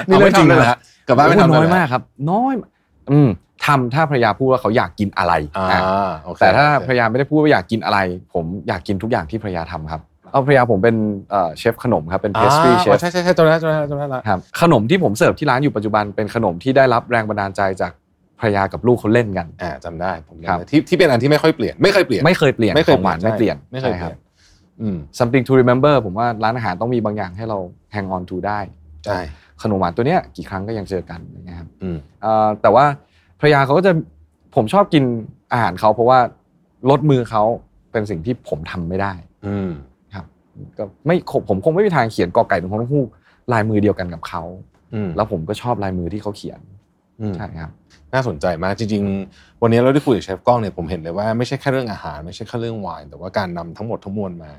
[0.08, 0.78] นี่เรื่องจริงเลยนะฮะ
[1.08, 2.02] กลับบ้านไม่โอ้ทำโหเลยน้อยเหรอมากครับ
[2.32, 2.70] น้อยมาก
[3.12, 3.30] อืม
[3.66, 5.82] ทำถ้าภรรยาพูดว่าเขาอยากกินอะไรอ่าอะ
[6.26, 8.00] โอเคแต่ถ้าโอเคภรรยาไม่ได้พูดว่าอยากกินอะไร
[8.34, 10.02] ผมอยากกินทุกอย่างที่ภรรยาทำครับ
[10.32, 10.96] เอาภรรยาผมเป็น
[11.32, 17.92] เอ่อเชฟขนมครับเป็น pastry อ่า chef ใช่ใช่ใช่จำได้จำได้จำได้ละครับขนมที่ผมเสิร์ฟที่ร้านอยู่ปัจจุบันเป็นขนมที่ได้รับแรงบันดาลใจจาก
[18.40, 24.25] ภรรยากับลูกเขาเล่นกันอ่าจำได้ผมครับจำได้ที่ที่เป็นอันที่ไม่ค่อยเปลี่ยนไม่เคยเปลี่ยนไม่เคยเปลี่ยนไม่เคยของหวานไม่เปลี่ยนไม่เคยใช่เปคลี่รับยนอืม
[25.18, 27.58] something to remember ผมว่าร้านอาหารต้องมีบางอย่างให้เรา
[27.96, 28.60] hang on to ได้
[29.06, 29.20] ใช่
[29.62, 32.86] ขนมหวานตัวเนี้ยกี่ครั้งก็ยังเจอกันอย่างเงี้ยครับอืมเอ่อแต่ว่า
[33.40, 33.92] ภรรยาเขาก็จะ
[34.56, 35.04] ผมชอบกิน
[35.54, 36.20] อาหารเขาเพราะว่า
[36.90, 37.44] รสมือเขา
[37.92, 39.14] เป็นสิ่งที่ผมทำไม่ได้
[39.48, 39.72] อืม
[40.14, 40.26] ครับ
[40.78, 41.16] ก็ไม่
[41.50, 43.08] ผมคงไม่มีทางเขียนกอไก่ถึงฮอนกฮูก
[43.54, 44.44] ลายมือเดียวกันกับเขา
[44.94, 46.75] อืมแล้วผมก็ชอบลายมือที่เขาเขียนอืม
[47.38, 47.72] ใช่ครับ
[48.14, 54.52] น่าสนใจมากจริงๆ วันนี้เราได้คุยกับเชฟกล้องเนี่ยผมเห็นเลยว่าไม่ใช่แค่เรื่องอาหาร ไม่ใช่แค่เรื่องไวน์แต่ว่าการนำทั้งหมดทั้งมวลมา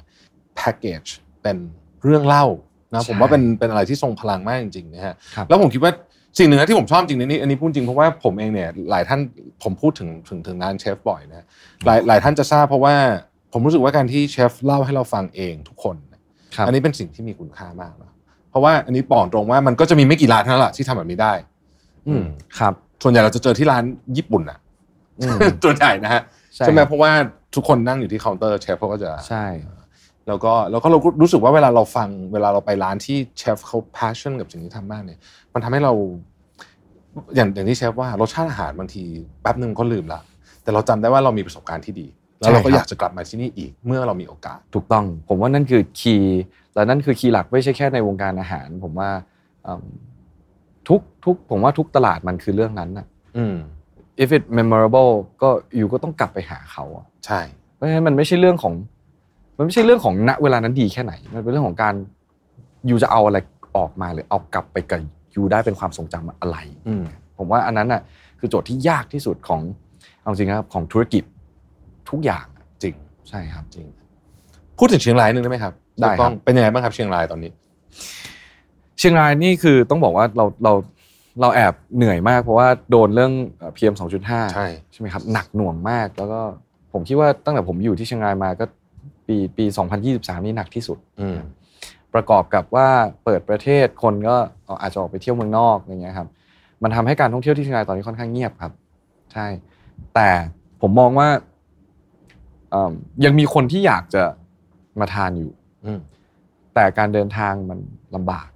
[0.57, 1.02] แพ็กเกจ
[1.42, 1.57] เป็น
[2.04, 2.44] เรื่องเล่า
[2.92, 5.92] นะใช่ผมว่าเป็นเป็นอะไรที่ทรงพลังมากจริงๆนะฮะครับแล้วผมคิดว่า
[6.38, 9.20] สิ่งหนึ่งนะที่ผมชอบจริงๆนี่อันนี้พูดจริงเพราะว่าผมเองเนี่ยหลายท่าน
[9.62, 11.46] ผมพูดถึงถึงถึงงานเชฟบ่อยนะ
[11.86, 12.94] หลายหลายท่านจะทราบเพราะว่า
[13.52, 15.96] ผมรู้สึกว่าการที่เชฟเล่าให้เราฟังเองทุกคน
[16.57, 18.12] ครับอันนี้เป็นสิ่งที่มีคุณค่ามากนะ
[18.50, 21.32] เพราะว่าอันนี้บอกตรงว่ามันก็จะมีไม่กี่ร้านเท่านั้นแหละที่ทำแบบนี้ได้
[22.09, 22.24] อืม
[22.59, 23.84] ครับส่วนใหญ่เราจะเจอที่ร้าน
[24.16, 24.59] ญี่ปุ่นอะ
[25.20, 26.22] อืมส่วนใหญ่นะฮะ
[26.54, 27.11] ใช่ใช่ไหมครับเพราะว่า
[27.54, 29.46] ทุกคนนั่งอยู่ที่เคาน์เตอร์เชฟเขาก็จะใช่
[30.28, 35.18] แล้วก็แล้วก็เราก็รู้สึกว่าเวลาเราฟังเวลาเราไปร้านที่เชฟเขา passion กับสิ่งที่ทำมากเนี่ย
[35.54, 35.92] มันทำให้เรา
[37.36, 39.04] อย่างอย่างที่เชฟว่ารสชาติอาหารบางที
[39.42, 40.20] แป๊บหนึ่งก็ลืมละ
[40.62, 42.07] แต่เราจำได้ว่าเรามีประสบการณ์ที่ดี
[42.40, 46.42] แล้วเราก็อยากจะกลับมาที่นี่อีกเมื่อเรามีโอกาส ถูกต้อง ผมว่านั่นคือ key
[46.74, 49.11] และนั่นคือ key หลักไม่ใช่แค่ในวงการอาหาร ผมว่า
[49.66, 49.84] อืม
[50.89, 53.07] ทุกทุกผมว่าทุกตลาดมันคือเรื่องนั้นนะ
[53.37, 53.57] อืม
[54.22, 55.12] if it memorable
[55.43, 57.41] ก็อยู่ก็ต้องกลับไปหาเขาอะใช่
[57.74, 58.74] เพราะฉะนั้นมันไม่ใช่เรื่องของ
[59.59, 61.95] มันไม่ใช่เรื่องของณเวลานั้นดีแค่ไหน มันเป็นเรื่องของการ
[62.87, 63.39] อยู่จะเอาอะไร
[63.76, 65.01] ออกมาหรือเอากลับไปกับ
[65.32, 66.57] อยู่ได้เป็นความทรงจำอะไร
[66.89, 67.05] อืม
[67.39, 68.01] ผมว่าอันนั้นน่ะ
[68.39, 69.61] คือโจทย์ที่ยากที่สุดของ
[70.22, 71.24] เอาจริงนะครับของธุรกิจ
[72.11, 72.95] ทุกอย่างอะจริง
[73.28, 73.87] ใช่ครับจริง
[74.78, 77.51] พูดถึงเชียงรายนึงได้ไหมครับได้ครับต้องเป็นยังไงบ้างครับเชียงรายตอนนี้
[78.99, 80.72] เชียงรายนี่คือต้องบอกว่าเราเรา
[81.40, 83.32] เราแอบเหนื่อยมาก เพราะว่าโดนเรื่อง
[83.76, 86.40] พีเอ็มสองจุดห้าใช่ใช่ไหมครับหนักหน่วงมาก แล้วก็
[86.92, 88.64] ผมคิดว่าตั้งแต่ผมอยู่ที่เชียงรายมาก็
[89.26, 89.64] ปีปี
[90.05, 91.38] 2023 นี่หนักที่สุดอืม
[92.14, 92.88] ประกอบกับว่า
[93.24, 94.36] เปิดประเทศคนก็
[94.82, 96.28] อาจจะออกไปเที่ยวเมืองนอกอย่างเงี้ยครับ
[96.82, 98.72] มันทำให้การท่องเที่ยวที่เชียงรายตอนนี้ค่อนข้างเงียบครับ
[99.32, 99.47] ใช่
[100.14, 100.28] แต่
[100.80, 101.28] ผมมองว่า
[102.70, 102.92] เอิ่ม
[103.24, 104.22] ยังมีคนที่อยากจะ
[105.01, 105.51] มาทานอยู่
[105.84, 106.01] อืม
[106.74, 107.78] แต่การเดินทางมัน
[108.14, 108.49] ลำบาก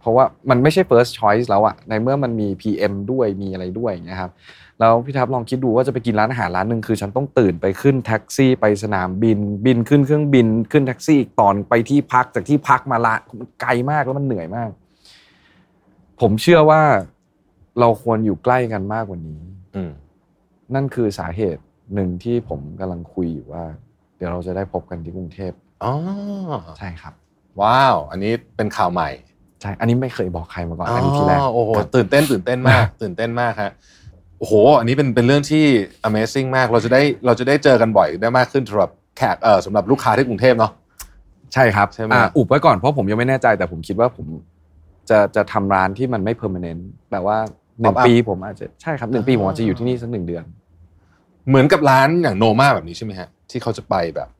[0.00, 4.32] เพราะว่ามันไม่ใช่ first choice แล้วอะในเมื่อมันมี PM ด้วยมีอะไรด้วยอย่างเงี้ยครับ
[4.80, 14.70] แล้วพี่ทับลองคิดดูว่าจะไปกินร้านอาหารร้านหนึ่งคือฉันต้องตื่นไปขึ้นแท็กซี่ไปสนามบิน บินขึ้นเครื่องบินขึ้นแท็กซี่อีกตอนไปที่พักจากที่พักมาละมันไกลมากแล้วมันเหนื่อยมาก
[16.20, 16.82] ผมเชื่อว่า
[17.80, 19.40] เราควรอยู่ใกล้กันมากกว่านี้
[19.74, 19.90] อืม
[20.74, 21.62] นั่นคือสาเหตุ
[21.94, 23.64] หนึ่งที่ผมกำลังคุยอยู่ว่า
[24.16, 25.52] เดี๋ยวเราจะได้พบกันที่กรุงเทพ
[25.84, 25.94] อ๋อ
[26.78, 27.14] ใช่ครับ
[27.60, 29.10] ว้าว อันนี้เป็นข่าวใหม่
[29.60, 33.72] ใช่อันนี้ไม่เคยบอกใครมาก่อนอันนี้ทีแรกโอ้โหครับตื่นเต้นตื่นเต้นมาก ตื่นเต้นมากฮะ
[34.38, 35.64] โอ้โห อันนี้เป็นเป็นเรื่องที่
[36.08, 40.72] Amazing มากเราจะได้เราจะได้เจอกันบ่อยได้มากขึ้นสำหรับแขกเออสำหรับลูกค้าที่กรุงเทพเนาะ
[41.54, 44.26] ใช่ครับใช่ไหมอ่าอุบไว้ก่อนเพราะผมยังไม่แน่ใจแต่ผมคิดว่าผม
[45.10, 47.38] จะจะทำร้านที่มันไม่ permanent แบบว่า
[47.80, 50.44] หนึ่ง Pop up ปีผมอาจจะใช่ครับหนึ่งปีผมอาจจะอยู่ที่นี่สักหนึ่งเดือน
[51.48, 54.28] เหมือนกับร้านอย่าง Noma แบบนี้ใช่ไหมฮะที่เขาจะไปแบบ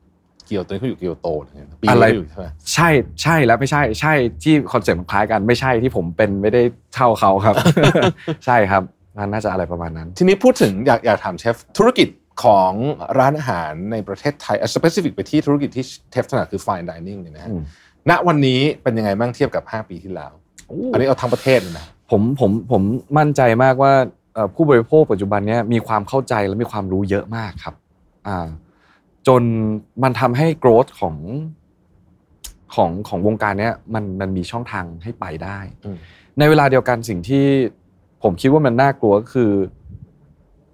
[0.51, 2.89] กียวโตนี่เขาอยู่เกียวโตเนี่ยปีอะไรเขาอยู่ใช่ไหมใช่
[3.21, 6.61] ใช่และไม่ใช่ใช่ที่คอนเซ็ปต์มันคล้ายกันไม่ใช่ที่ผมเป็นไม่ได้
[6.95, 7.55] เท่าเขาครับ
[8.45, 8.83] ใช่ครับ
[9.17, 12.07] มันน่าจะอะไรประมาณนั้น ทีนี้พูดถึงอยากอยากถามเชฟธุรกิจ
[12.43, 12.71] ของ
[13.19, 17.61] ร้านอาหารในประเทศไทย specific ไปที่ธุรกิจที่เชฟถนัดคือ fine dining เนี่ยนะฮะอืม
[18.09, 20.31] ณวันนี้เป็นยังไงบ้างเทียบกับ 5 ปีที่แล้ว
[20.93, 22.81] อันนี้เอาทั้งประเทศเลยนะผมผมผม
[23.17, 23.93] มั่นใจมากว่า
[24.33, 27.75] เอ่อผู้บริโภคปัจจุบันเนี้ยมีความเข้าใจและมีความรู้เยอะมากครับ
[28.27, 28.47] อ่า
[29.27, 29.43] จน
[30.03, 31.15] มันทำให้ growth ของ
[32.75, 35.97] ของของวงการเนี้ยมันมันมีช่องทางให้ไปได้อืม
[36.39, 37.45] ในเวลาเดียวกันสิ่งที่
[38.23, 39.51] ผมคิดว่ามันน่ากลัวก็คือ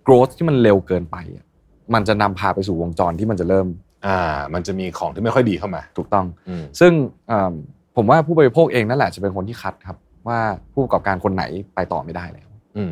[0.06, 1.46] growth ที่มันเร็วเกินไปอะ
[1.94, 3.68] มันจะนำพาไปสู่วงจรที่มันจะเริ่ม
[4.06, 6.92] อ่า มันจะมีของที่ไม่ค่อยดีเข้ามา ถูกต้องอืมซึ่ง
[7.32, 7.54] อ่า
[7.96, 10.40] ผมว่าผู้บริโภคเองนั่นแหละจะเป็นคนที่คัดครับ ว่า
[10.74, 11.44] ผู้ประกอบการคนไหน
[11.76, 12.92] ไปต่อไม่ได้แล้วอืม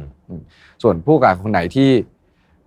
[0.84, 1.90] ส่วนผู้ประกอบการคนไหนที่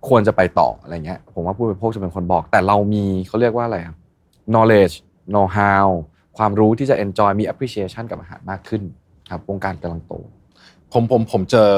[0.07, 3.97] ควรจะไปต่ออะไรเงี้ยผมว่าผู้บริโภคจะเป็นคนบอก แต่เรามีเขาเรียกว่าอะไรครับ
[4.53, 4.95] knowledge
[5.33, 5.87] know how
[6.37, 8.81] ความรู้ที่จะ enjoy มี appreciation กับอาหารมากขึ้น
[9.31, 10.13] ครับวงการกำลังโต
[10.93, 11.71] ผมผมผมเจอ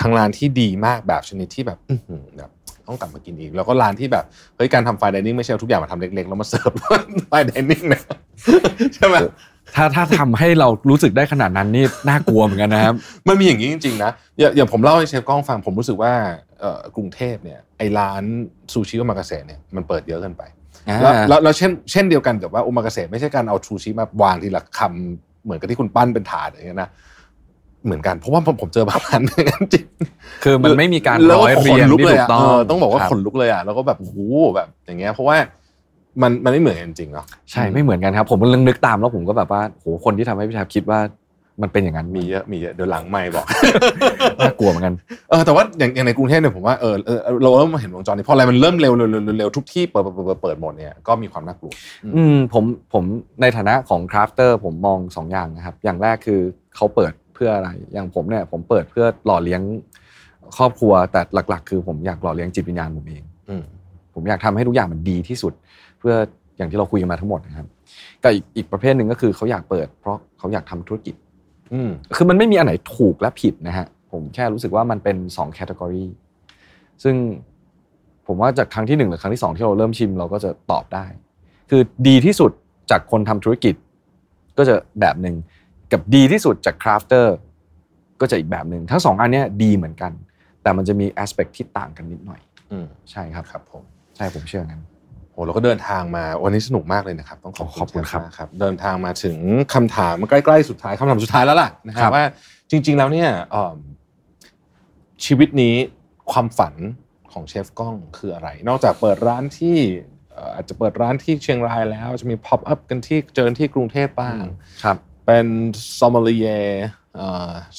[0.00, 2.50] ทางร้านที่ดีมากแบบชนิดที่แบบอื้อหือแบบ
[2.86, 4.24] ต้องกลับมากินอีก แล้วก็ร้านที่แบบ
[4.56, 6.72] เฮ้ยการทำไฟดิเนิ่งไม่ใช่ทุกอย่างมาทำเเล็กๆ แล้วมาเสิร์ฟ
[7.28, 8.00] ไฟดิเนิ่งนะ
[8.94, 9.16] ใช่ไหม
[9.74, 12.94] ถ้าถ้าทำให้เรารู้สึกได้ขนาดนั้นนี่น่ากลัวเหมือนกันนะครับ
[13.28, 16.12] มันมีอย่างนี้จริงๆนะอย่างอย่างผมเล่าให้เชฟกล้องฟังผมรู้สึกว่า
[16.60, 18.22] เอ่อกรุงเทพเนี่ยไอร้าน
[18.72, 20.42] ซูชิโอมากาเสะเนี่ยมันเปิดเยอะเกินไป
[21.02, 26.90] แล้วแล้วแล้วเช่นเช่นเดียวกันกับว่าโอมากาเสะไม่ใช่การเอาซูชิมาวางทีละคำเหมือนกับที่คุณปั้นเป็นถาดอย่างเงี้ยนะ
[27.84, 29.86] เหมือนกันเพราะว่าผมผมเจอบางร้านอย่างนั้นจริง
[30.44, 34.16] คือมันไม่มีการแล้วร้อยก็เรียงขนลุกที่เลถูยกอะต้องเออต้องบอกว่าครับขนลุกเลยอะแล้วก็แบบโอ้โห
[34.54, 35.36] แบบอย่างเงี้ยเพราะว่า
[36.22, 41.00] มันมันไม่เหมือนกันจริงๆเนาะใช่ไม่เหมือนกันครับ ผมก็นึกตามแล้วผมก็แบบว่าโหคนที่ทำให้พี่ชาคิดว่า
[41.62, 43.46] มันเป็นอย่างนั้นมีเยอะมีเยอะเดี๋ยวหลังไม่บอก
[44.40, 44.94] น่ากลัวเหมือนกัน
[45.30, 51.72] เออแต่ว่าอย่างอย่างในกรุงเทพเนี่ยผมว่าเออเออเราเริ่มมาเห็นวงจรนี้พออะไรมันเริ่มเร็วเร็วเร็วเร็วเร็วทุกที่เปิดเปิดเปิดเปิดหมดเนี่ยก็มีความน่ากลัว
[52.16, 53.04] อืมผมผม
[53.40, 56.40] ในฐานะของ crafter ผมมองสองอย่างนะครับ อย่างแรกคือ
[56.76, 59.62] เขาเปิดเพื่ออะไร อย่างผมเนี่ยผมเปิดเพื่อหล่อเลี้ยง
[60.56, 63.62] ครอบครัวแต่หลัก ๆ คือผมอยากหล่อเลี้ยงจิตวิญญาณผมเองอืม
[64.14, 65.52] ผมอยากทำให้ทุกอย่างมันดีที่สุด
[65.98, 66.14] เพื่อ
[66.56, 67.66] อย่างที่เราคุยกันมาทั้งหมดนะครับ
[68.22, 71.14] กับอีกอีกประเภทหนึ่งก็คือเขาอยากเปิด เพราะเขาอยากทำธุรกิจ
[71.72, 76.04] อืมคือมันไม่มีอันไหนถูกและผิดนะฮะผมแค่รู้สึกว่ามันเป็น2 category
[77.02, 77.14] ซึ่ง
[78.26, 81.06] ผมว่าจากครั้งที่หนึ่งหรือครั้งที่สองที่เราเริ่มชิมเราก็จะตอบได้
[81.70, 82.50] คือดีที่สุด
[82.90, 83.74] จากคนทำธุรกิจ
[84.58, 85.36] ก็จะแบบหนึ่ง
[85.92, 87.36] กับดีที่สุดจากคราฟเตอร์
[88.20, 90.12] ก็จะอีกแบบหนึ่งทั้งสองอันเนี้ยดีเหมือนกัน
[90.62, 92.40] แต่มันจะมีแอสเปคที่ต่างกันนิดหน่อย
[92.72, 93.82] อืมใช่ครับครับผม
[94.16, 94.82] ใช่ผมเชื่องั้น
[95.38, 99.36] โอ้เราก็เดินทางมาวันนี้สนุกมากเลยนะครับ ต้องขอบขอบคุณครับมากครับ เดินทางมาถึง
[99.74, 102.24] คำถามใกล้ๆสุดท้ายคำถามสุดท้ายแล้วล่ะนะคครัรับบว่า
[102.70, 103.76] จริง ๆ แล้วเนี่ยเอิ่ม
[105.24, 105.74] ชีวิตนี้
[106.30, 106.74] ความฝัน
[107.32, 109.76] ของเชฟก้องคืออะไร นอกจากเปิดร้านที่
[110.32, 114.42] เอ่ออาจจะเปิดร้านที่เชียงรายแล้วจะมี pop up กันที่เจอที่กรุงเทพบ้าง
[114.82, 115.46] ครับ เป็น
[115.98, 116.46] sommelier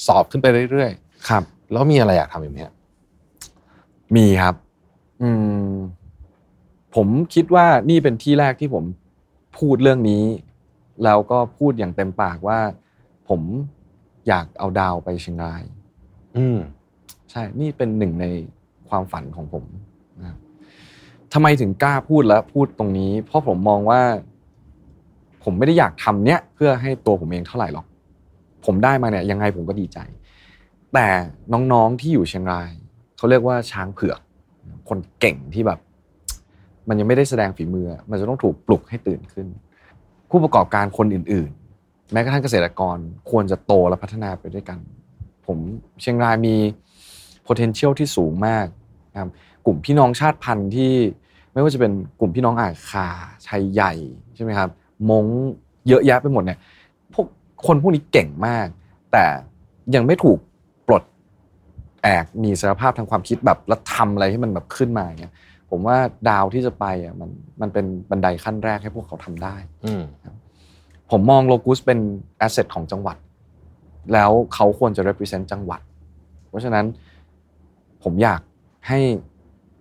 [0.06, 0.90] สอบขึ้นไปเรื่อย
[1.28, 2.74] ครับๆแล้วมีอะไรอยากทำอีกไหมฮะ
[4.16, 4.54] มีครับ
[5.22, 5.30] อื
[5.72, 5.74] ม
[6.94, 8.84] ผมคิดว่านี่เป็นที่แรกที่ผม
[9.58, 10.24] พูดเรื่องนี้
[11.04, 12.58] แล้วก็พูดอย่างเต็มปากว่า
[13.28, 13.40] ผม
[14.28, 15.62] อยากเอาดาวไปเชียงราย
[16.36, 16.58] อืม
[17.30, 18.26] ใช่ นี่เป็นหนึ่งใน
[18.88, 19.64] ความฝันของผม
[20.20, 20.38] นะครับ
[21.32, 24.00] ทำไมถึงกล้าพูดและพูดตรงนี้ เพราะผมมองว่า
[25.44, 27.86] ผมไม่ได้อยากทำเนี้ยเพื่อให้ตัวผมเองเท่าไหร่หรอก
[28.64, 29.98] ผมได้มาเนี่ยยังไงผมก็ดีใจ
[30.94, 31.06] แต่
[31.52, 32.70] น้องๆที่อยู่เชียงราย
[33.16, 34.20] เขาเรียกว่าช้างเผือก
[34.88, 35.78] คนเก่งที่แบบ
[36.90, 39.46] มันยังไม่ได้แสดงฝีมือ มันจะต้องถูกปลุกให้ตื่นขึ้น
[40.30, 42.96] ผู้ประกอบการคนอื่น ๆ แม้กระทั่งเกษตรกร
[43.30, 44.78] ควรจะโตและพัฒนาไปด้วยกัน
[45.46, 45.58] ผม
[46.00, 46.56] เชียงรายมี
[47.46, 48.66] potential ที่สูงมาก
[49.12, 49.30] นะครับ
[49.66, 50.92] กลุ่มพี่น้องชาติพันธุ์ที่
[51.52, 53.08] ไม่ว่าจะเป็นกลุ่มพี่น้องอ่างคา
[53.46, 53.92] ชัยใหญ่
[54.34, 54.70] ใช่ไหมครับ
[55.10, 55.24] มง
[55.88, 56.58] เยอะแยะไปหมดเนี่ย
[57.12, 57.26] พวก
[57.66, 58.66] คนพวกนี้เก่งมาก
[59.12, 59.24] แต่
[59.94, 60.38] ยังไม่ถูก
[60.88, 61.02] ปลด
[62.02, 65.34] แอกมีสารภาพทางความคิดแบบแล้วทำอะไรให้มันแบบขึ้นมาอย่างเงี้ย
[65.70, 65.96] ผมว่า
[66.28, 69.54] ดาวที่จะไปอะมันมันเป็นบันไดขั้นแรกให้พวกเขาทำได้
[69.84, 70.02] อืม
[71.10, 71.98] ผมมองโลกุสเป็น
[72.38, 73.16] แอสเซทของจังหวัด
[74.12, 75.80] แล้วเขาควรจะ represent จังหวัด
[76.48, 76.84] เพราะฉะนั้น
[78.02, 78.40] ผมอยาก
[78.88, 79.00] ให้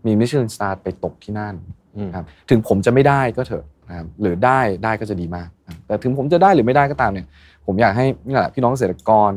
[0.06, 1.56] มีมิชลินสตาร์ไปตกที่นั่น
[1.96, 7.28] อืมนะครับถึงผมจะไม่ได้ก็เถอะนะครับหรือได้ได้ก็จะดีมากนะครับแต่ถึงผมจะได้หรือไม่ได้ก็ตามเนี่ย
[7.66, 9.32] ผมอยากให้นี่แหละพี่น้องเกษตรกร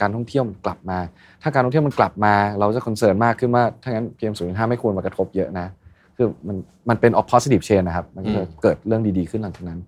[0.00, 0.98] การท่องเที่ยวมันกลับมา
[1.42, 5.66] ถ้าการท่องเที่ยวมันกลับมา เราจะคอนเซิร์นมากขึ้นว่าถ้างั้น PM 2.5ไม่ควรมากระทบเยอะนะ
[6.22, 6.56] คือมัน
[6.88, 9.78] มันเป็น of positive chain นะครับ มันก็จะเกิดเรื่องดีๆขึ้นหลังจากนั้น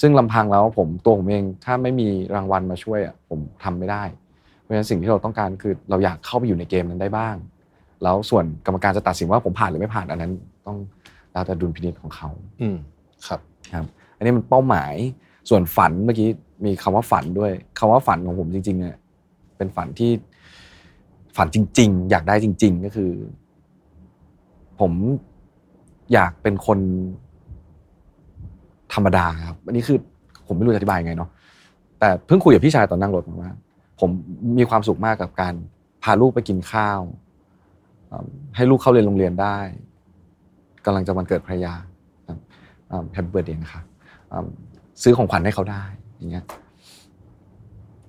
[0.00, 4.02] ซึ่งลำพังแล้วผมตัวผมเองถ้าไม่มีรางวัลมาช่วยอะผมทำไม่ได้
[4.60, 7.36] เพราะฉะนั้นสิ่งที่เราต้องการคือเราอยากเข้าไปอยู่ในเกมนั้นได้บ้าง
[8.02, 10.32] แล้วส่วนกรรมการจะตัดสินว่าผมผ่านหรือไม่ผ่านอันนั้น
[10.66, 10.76] ต้อง
[11.32, 12.28] แล้วแต่ดุลพินิจของเขา
[12.60, 12.76] อืม
[13.26, 13.40] ครับ
[13.72, 13.84] ครับ
[14.16, 14.94] อันนี้มันเป้าหมาย
[15.48, 16.28] ส่วนฝันเมื่อกี้
[16.64, 18.96] มีคำว่าฝันด้วยคำว่าฝันของผมจริงๆเนี่ย
[19.56, 20.10] เป็นฝันที่
[21.36, 23.12] ฝันจริง ๆ อยากได้จริง ๆ ก็คือ
[24.80, 24.92] ผม
[26.12, 26.78] อยากเป็นคน
[28.94, 29.98] ธรรมดาครับอันนี้คือ
[30.46, 31.30] ผมไม่รู้จะอธิบายยังไงเนาะ
[32.00, 33.52] แต่เพิ่งคุยกับพี่ชายตอนนั่งรถว่า
[34.00, 34.10] ผม
[34.58, 35.54] มีความสุขมากกับการ
[36.02, 37.00] พาลูกไปกินข้าว
[38.56, 39.58] ให้ลูกเข้าเรียนโรงเรียนได้
[40.84, 41.74] กำลังจะวันเกิดภรรยา
[43.12, 43.82] Happy Birthday นะคะ
[45.02, 45.82] ซื้อของขวัญให้เขาได้
[46.16, 46.44] อย่างเงี้ย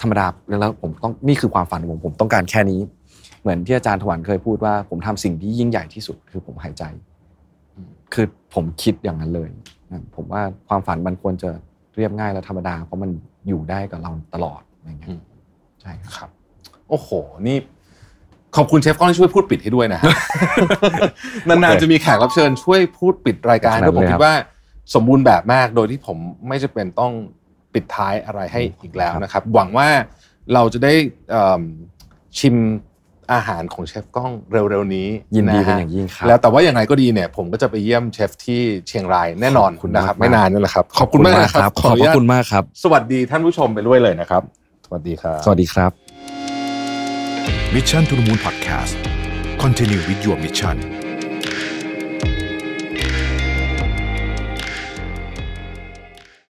[0.02, 0.26] ธรรมดา
[0.62, 2.80] แล้วผมต้องนี่คือความฝันของผมผมต้องการแค่นี้
[3.42, 6.84] เหมือนที่อาจารย์ถวันเคยพูดว่า ผมทำสิ่งที่ยิ่งใหญ่ที่สุดคือผมหายใจ
[8.14, 9.50] คือผมคิดอย่างนั้นเลย
[9.92, 11.50] นะผมว่าความฝันมันควรจะ
[11.96, 13.10] เรียบง่ายและธรรมดา เพราะมัน
[13.48, 15.22] อยู่ได้กับเราตลอดอะไรเงี้ยอืม
[15.82, 16.30] ใช่ครับครับ
[16.90, 17.10] โอ้โห
[17.48, 17.58] นี่
[18.56, 20.14] ขอบคุณเชฟก้องที่ช่วยพูดปิดให้ด้วยนะฮะ
[21.48, 24.34] นานๆจะมีแขกรับเชิญช่วยพูดปิดรายการขนาดด้วยผมเลยคคิรัดบว่า
[24.94, 27.14] สมบูรณ์แบบมาก โดยที่ผมไม่จะเป็นต้อง
[27.74, 29.88] ปิดท้ายอะไรให้อีกแล้วนะครับ หวังว่า
[30.54, 30.94] เราจะได้
[31.30, 31.64] เอิ่ม
[32.40, 32.56] ชิม
[33.34, 44.42] อาหารของเชฟก้องเร็วๆนี้ยินดีะเป็นฮะอย่างยิ่งครับแล้วแต่ว่าอย่างไรก็ดีเนี่ยผมก็จะไปเยี่ยมเชฟที่เชียงรายแน่นอนขอบคุณนะครับมากๆไม่นานนี่แหละครับ ขอบคุณมากนะครับขอบอนุพระญาตคุณมากครับ สวัสดีท่านผู้ชมไปด้วยเลยนะครับ
[44.86, 45.92] สวัสดีครับ สวัสดีครับ
[47.76, 48.94] Mission to the Moon Podcast
[49.64, 50.99] Continue with your mission